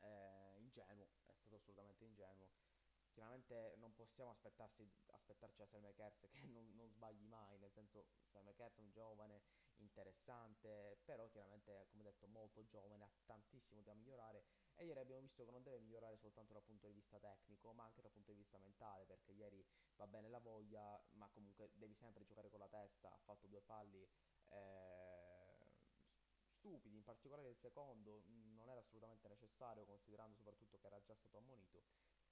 Eh, 0.02 0.56
ingenuo, 0.60 1.10
è 1.26 1.36
stato 1.36 1.56
assolutamente 1.56 2.06
ingenuo 2.06 2.69
chiaramente 3.20 3.76
non 3.80 3.94
possiamo 3.94 4.32
aspettarci 4.32 5.62
a 5.62 5.66
Selmakers 5.66 6.20
che 6.32 6.48
non, 6.48 6.72
non, 6.76 6.90
sbagli 6.90 7.26
mai, 7.26 7.58
nel 7.58 7.70
senso 7.72 8.06
Selmakers 8.32 8.78
è 8.78 8.80
un 8.80 8.92
giovane 8.92 9.42
interessante, 9.76 10.98
però 11.04 11.28
chiaramente 11.28 11.88
come 11.90 12.04
detto 12.04 12.28
molto 12.28 12.66
giovane, 12.66 13.04
ha 13.04 13.12
tantissimo 13.26 13.82
da 13.82 13.94
migliorare 13.94 14.46
e 14.76 14.86
ieri 14.86 15.00
abbiamo 15.02 15.22
visto 15.22 15.44
che 15.44 15.52
non 15.52 15.64
deve 15.64 15.80
migliorare 15.80 16.16
soltanto 16.16 16.54
dal 16.54 16.64
punto 16.64 16.88
di 16.88 16.94
vista 16.94 17.20
tecnico, 17.20 17.74
ma 17.74 17.84
anche 17.84 18.02
dal 18.02 18.12
punto 18.12 18.32
di 18.32 18.38
vista 18.38 18.58
mentale, 18.58 19.06
perché 19.06 19.32
ieri 19.32 19.66
va 19.98 20.08
bene 20.08 20.30
la 20.30 20.40
voglia, 20.40 21.02
ma 21.12 21.28
comunque 21.34 21.72
devi 21.74 21.96
sempre 21.96 22.24
giocare 22.24 22.50
con 22.50 22.60
la 22.60 22.70
testa, 22.70 23.12
ha 23.12 23.18
fatto 23.18 23.48
due 23.48 23.62
falli 23.62 24.08
eh, 24.48 25.40
stupidi, 26.48 26.96
in 26.96 27.04
particolare 27.04 27.50
il 27.50 27.58
secondo 27.58 28.22
non 28.28 28.70
era 28.70 28.80
assolutamente 28.80 29.28
necessario, 29.28 29.86
considerando 29.86 30.36
soprattutto 30.36 30.78
che 30.78 30.88
era 30.88 31.02
già 31.02 31.16
stato 31.16 31.38
ammonito 31.38 31.84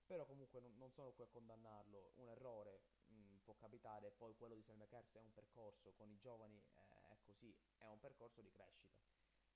però 0.07 0.25
comunque 0.25 0.61
non, 0.61 0.73
non, 0.77 0.91
sono 0.91 1.11
qui 1.11 1.23
a 1.23 1.27
condannarlo, 1.27 2.13
un 2.15 2.29
errore 2.29 2.81
mh, 3.07 3.13
mm, 3.13 3.37
può 3.43 3.53
capitare, 3.55 4.11
poi 4.11 4.33
quello 4.35 4.55
di 4.55 4.63
Selmakers 4.63 5.13
è 5.15 5.19
un 5.19 5.33
percorso, 5.33 5.93
con 5.93 6.09
i 6.09 6.17
giovani 6.17 6.57
eh, 6.57 7.11
è 7.11 7.17
così, 7.21 7.53
è 7.77 7.85
un 7.87 7.99
percorso 7.99 8.41
di 8.41 8.49
crescita. 8.49 8.95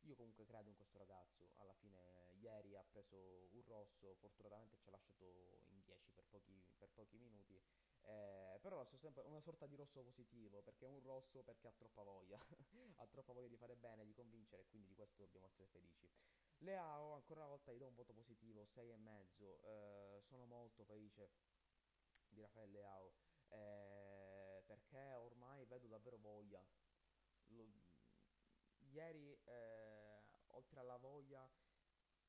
Io 0.01 0.15
comunque 0.15 0.45
credo 0.45 0.67
in 0.67 0.75
questo 0.75 0.97
ragazzo, 0.97 1.51
alla 1.57 1.73
fine 1.75 2.33
ieri 2.39 2.75
ha 2.75 2.83
preso 2.83 3.47
un 3.51 3.63
rosso, 3.65 4.15
fortunatamente 4.15 4.77
ci 4.79 4.87
ha 4.89 4.91
lasciato 4.91 5.63
in 5.69 5.81
10 5.83 6.11
per 6.11 6.25
pochi, 6.27 6.61
per 6.77 6.89
pochi 6.89 7.17
minuti, 7.17 7.55
eh, 8.03 8.57
però 8.61 8.81
è 8.81 9.27
una 9.27 9.41
sorta 9.41 9.67
di 9.67 9.75
rosso 9.75 10.01
positivo, 10.01 10.61
perché 10.63 10.85
è 10.85 10.89
un 10.89 11.01
rosso 11.01 11.43
perché 11.43 11.67
ha 11.67 11.71
troppa 11.71 12.01
voglia, 12.01 12.39
ha 12.97 13.07
troppa 13.07 13.31
voglia 13.31 13.47
di 13.47 13.57
fare 13.57 13.75
bene, 13.75 14.03
di 14.03 14.13
convincere, 14.13 14.65
quindi 14.69 14.87
di 14.87 14.95
questo 14.95 15.23
dobbiamo 15.23 15.45
essere 15.45 15.67
felici. 15.67 16.09
Leao, 16.63 17.13
ancora 17.13 17.39
una 17.39 17.49
volta 17.49 17.71
gli 17.71 17.79
do 17.79 17.87
un 17.87 17.95
voto 17.95 18.13
positivo, 18.13 18.63
6,5, 18.65 19.59
eh, 19.63 20.21
sono 20.21 20.45
molto 20.45 20.83
felice 20.85 21.31
di 22.27 22.39
Raffaele 22.39 22.71
Leao, 22.71 23.13
eh, 23.49 24.63
perché 24.67 25.13
ormai 25.15 25.65
vedo 25.65 25.87
davvero 25.87 26.17
voglia. 26.17 26.63
Lo, 27.47 27.67
ieri, 28.91 29.35
eh, 29.43 30.21
oltre 30.49 30.79
alla 30.79 30.97
voglia, 30.97 31.49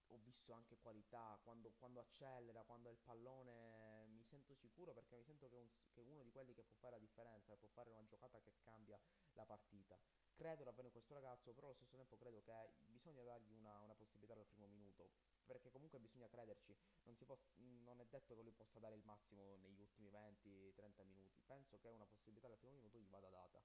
ho 0.06 0.18
visto 0.18 0.52
anche 0.54 0.78
qualità, 0.78 1.38
quando, 1.42 1.70
quando, 1.78 2.00
accelera, 2.00 2.64
quando 2.64 2.88
ha 2.88 2.92
il 2.92 2.98
pallone 2.98 4.01
sento 4.32 4.54
sicuro 4.54 4.94
perché 4.94 5.16
mi 5.16 5.24
sento 5.24 5.46
che, 5.48 5.56
un, 5.56 5.68
che 5.92 6.00
uno 6.00 6.22
di 6.22 6.30
quelli 6.30 6.54
che 6.54 6.62
può 6.62 6.74
fare 6.76 6.94
la 6.96 6.98
differenza, 6.98 7.52
che 7.52 7.58
può 7.58 7.68
fare 7.68 7.90
una 7.90 8.04
giocata 8.06 8.40
che 8.40 8.54
cambia 8.62 8.98
la 9.32 9.44
partita. 9.44 9.98
Credo 10.34 10.64
davvero 10.64 10.86
in 10.86 10.92
questo 10.92 11.12
ragazzo, 11.12 11.52
però 11.52 11.66
allo 11.66 11.76
stesso 11.76 11.96
tempo 11.96 12.16
credo 12.16 12.40
che 12.40 12.52
bisogna 12.86 13.22
dargli 13.22 13.52
una, 13.52 13.78
una 13.80 13.94
possibilità 13.94 14.34
dal 14.34 14.46
primo 14.46 14.66
minuto, 14.66 15.10
perché 15.44 15.70
comunque 15.70 16.00
bisogna 16.00 16.28
crederci, 16.28 16.74
non, 17.02 17.14
poss- 17.16 17.52
non, 17.56 18.00
è 18.00 18.06
detto 18.06 18.34
che 18.34 18.42
lui 18.42 18.52
possa 18.52 18.78
dare 18.78 18.96
il 18.96 19.02
massimo 19.04 19.56
negli 19.58 19.80
ultimi 19.80 20.08
20-30 20.08 21.04
minuti, 21.04 21.42
penso 21.44 21.78
che 21.78 21.90
una 21.90 22.06
possibilità 22.06 22.48
dal 22.48 22.58
primo 22.58 22.76
minuto 22.76 22.98
gli 22.98 23.08
vada 23.10 23.28
data 23.28 23.62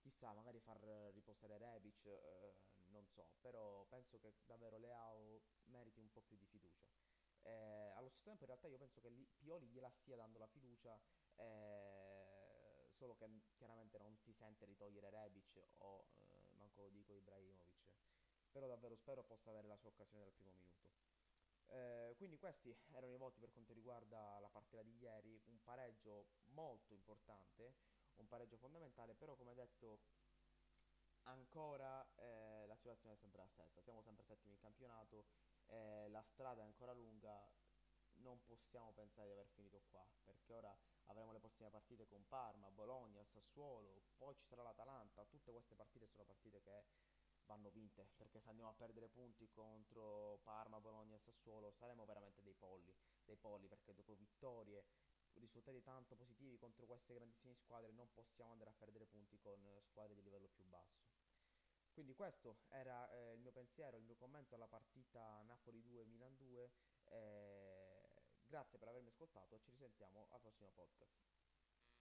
chissà, 0.00 0.32
magari 0.32 0.60
far 0.60 0.80
riposare 1.12 1.58
Rebic, 1.58 2.06
eh, 2.06 2.54
non 2.88 3.06
so, 3.06 3.30
però 3.40 3.84
penso 3.86 4.18
che 4.18 4.34
davvero 4.44 4.78
Leao 4.78 5.42
meriti 5.66 6.00
un 6.00 6.10
po' 6.10 6.22
più 6.22 6.36
di 6.36 6.46
fiducia. 6.46 6.86
Eh, 7.42 7.92
allo 7.94 8.08
stesso 8.08 8.24
tempo 8.24 8.42
in 8.42 8.48
realtà 8.48 8.68
io 8.68 8.78
penso 8.78 9.00
che 9.00 9.08
li- 9.08 9.26
Pioli 9.38 9.66
gliela 9.68 9.90
stia 9.90 10.16
dando 10.16 10.38
la 10.38 10.46
fiducia, 10.46 10.98
eh, 11.36 12.88
solo 12.90 13.14
che 13.14 13.28
chiaramente 13.56 13.98
non 13.98 14.16
si 14.16 14.32
sente 14.32 14.66
di 14.66 14.76
togliere 14.76 15.10
Rebic 15.10 15.62
o 15.78 16.06
eh, 16.14 16.52
manco 16.56 16.82
lo 16.82 16.88
dico 16.90 17.14
Ibrahimovic, 17.14 17.92
però 18.50 18.66
davvero 18.66 18.94
spero 18.96 19.22
possa 19.24 19.50
avere 19.50 19.66
la 19.68 19.76
sua 19.76 19.90
occasione 19.90 20.22
dal 20.24 20.32
primo 20.32 20.52
minuto. 20.52 20.90
Eh, 21.70 22.14
quindi 22.16 22.38
questi 22.38 22.74
erano 22.92 23.12
i 23.12 23.18
voti 23.18 23.38
per 23.38 23.52
quanto 23.52 23.72
riguarda 23.72 24.38
la 24.40 24.48
partita 24.48 24.82
di 24.82 24.96
ieri, 24.96 25.40
un 25.46 25.62
pareggio 25.62 26.28
molto 26.46 26.94
importante, 26.94 27.74
un 28.16 28.26
pareggio 28.26 28.56
fondamentale, 28.56 29.14
però 29.14 29.36
come 29.36 29.54
detto 29.54 30.00
ancora 31.28 32.06
eh, 32.16 32.66
la 32.66 32.76
situazione 32.76 33.14
è 33.14 33.18
sempre 33.18 33.40
la 33.40 33.48
stessa, 33.48 33.80
siamo 33.82 34.02
sempre 34.02 34.24
settimi 34.24 34.52
in 34.52 34.58
campionato, 34.58 35.26
eh, 35.66 36.08
la 36.08 36.22
strada 36.22 36.62
è 36.62 36.64
ancora 36.64 36.92
lunga, 36.92 37.50
non 38.20 38.42
possiamo 38.44 38.92
pensare 38.92 39.28
di 39.28 39.32
aver 39.34 39.48
finito 39.48 39.82
qua, 39.90 40.06
perché 40.24 40.52
ora 40.52 40.76
avremo 41.06 41.32
le 41.32 41.38
prossime 41.38 41.70
partite 41.70 42.06
con 42.06 42.26
Parma, 42.26 42.70
Bologna, 42.70 43.24
Sassuolo, 43.24 44.02
poi 44.16 44.34
ci 44.36 44.46
sarà 44.46 44.62
l'Atalanta, 44.62 45.24
tutte 45.26 45.52
queste 45.52 45.74
partite 45.74 46.06
sono 46.06 46.24
partite 46.24 46.60
che 46.60 46.84
vanno 47.44 47.70
vinte, 47.70 48.08
perché 48.16 48.40
se 48.40 48.48
andiamo 48.48 48.70
a 48.70 48.74
perdere 48.74 49.08
punti 49.08 49.48
contro 49.50 50.38
Parma, 50.42 50.80
Bologna 50.80 51.14
e 51.14 51.20
Sassuolo 51.20 51.70
saremo 51.72 52.04
veramente 52.04 52.42
dei 52.42 52.54
polli, 52.54 52.94
dei 53.24 53.36
polli, 53.36 53.68
perché 53.68 53.94
dopo 53.94 54.14
vittorie, 54.14 54.84
risultati 55.34 55.80
tanto 55.82 56.16
positivi 56.16 56.58
contro 56.58 56.86
queste 56.86 57.14
grandissime 57.14 57.54
squadre 57.54 57.92
non 57.92 58.10
possiamo 58.12 58.52
andare 58.52 58.70
a 58.70 58.74
perdere 58.76 59.06
punti 59.06 59.38
con 59.38 59.78
squadre 59.82 60.14
di 60.16 60.22
livello 60.22 60.48
più 60.48 60.64
basso. 60.64 61.17
Quindi 61.98 62.14
questo 62.14 62.58
era 62.68 63.10
eh, 63.10 63.32
il 63.32 63.40
mio 63.40 63.50
pensiero, 63.50 63.96
il 63.96 64.04
mio 64.04 64.14
commento 64.14 64.54
alla 64.54 64.68
partita 64.68 65.42
Napoli 65.42 65.82
2, 65.82 66.04
Milan 66.04 66.36
2. 66.36 66.70
eh, 67.06 68.08
grazie 68.46 68.78
per 68.78 68.86
avermi 68.86 69.08
ascoltato, 69.08 69.58
ci 69.58 69.72
risentiamo 69.72 70.28
al 70.30 70.40
prossimo 70.40 70.70
podcast. 70.76 71.37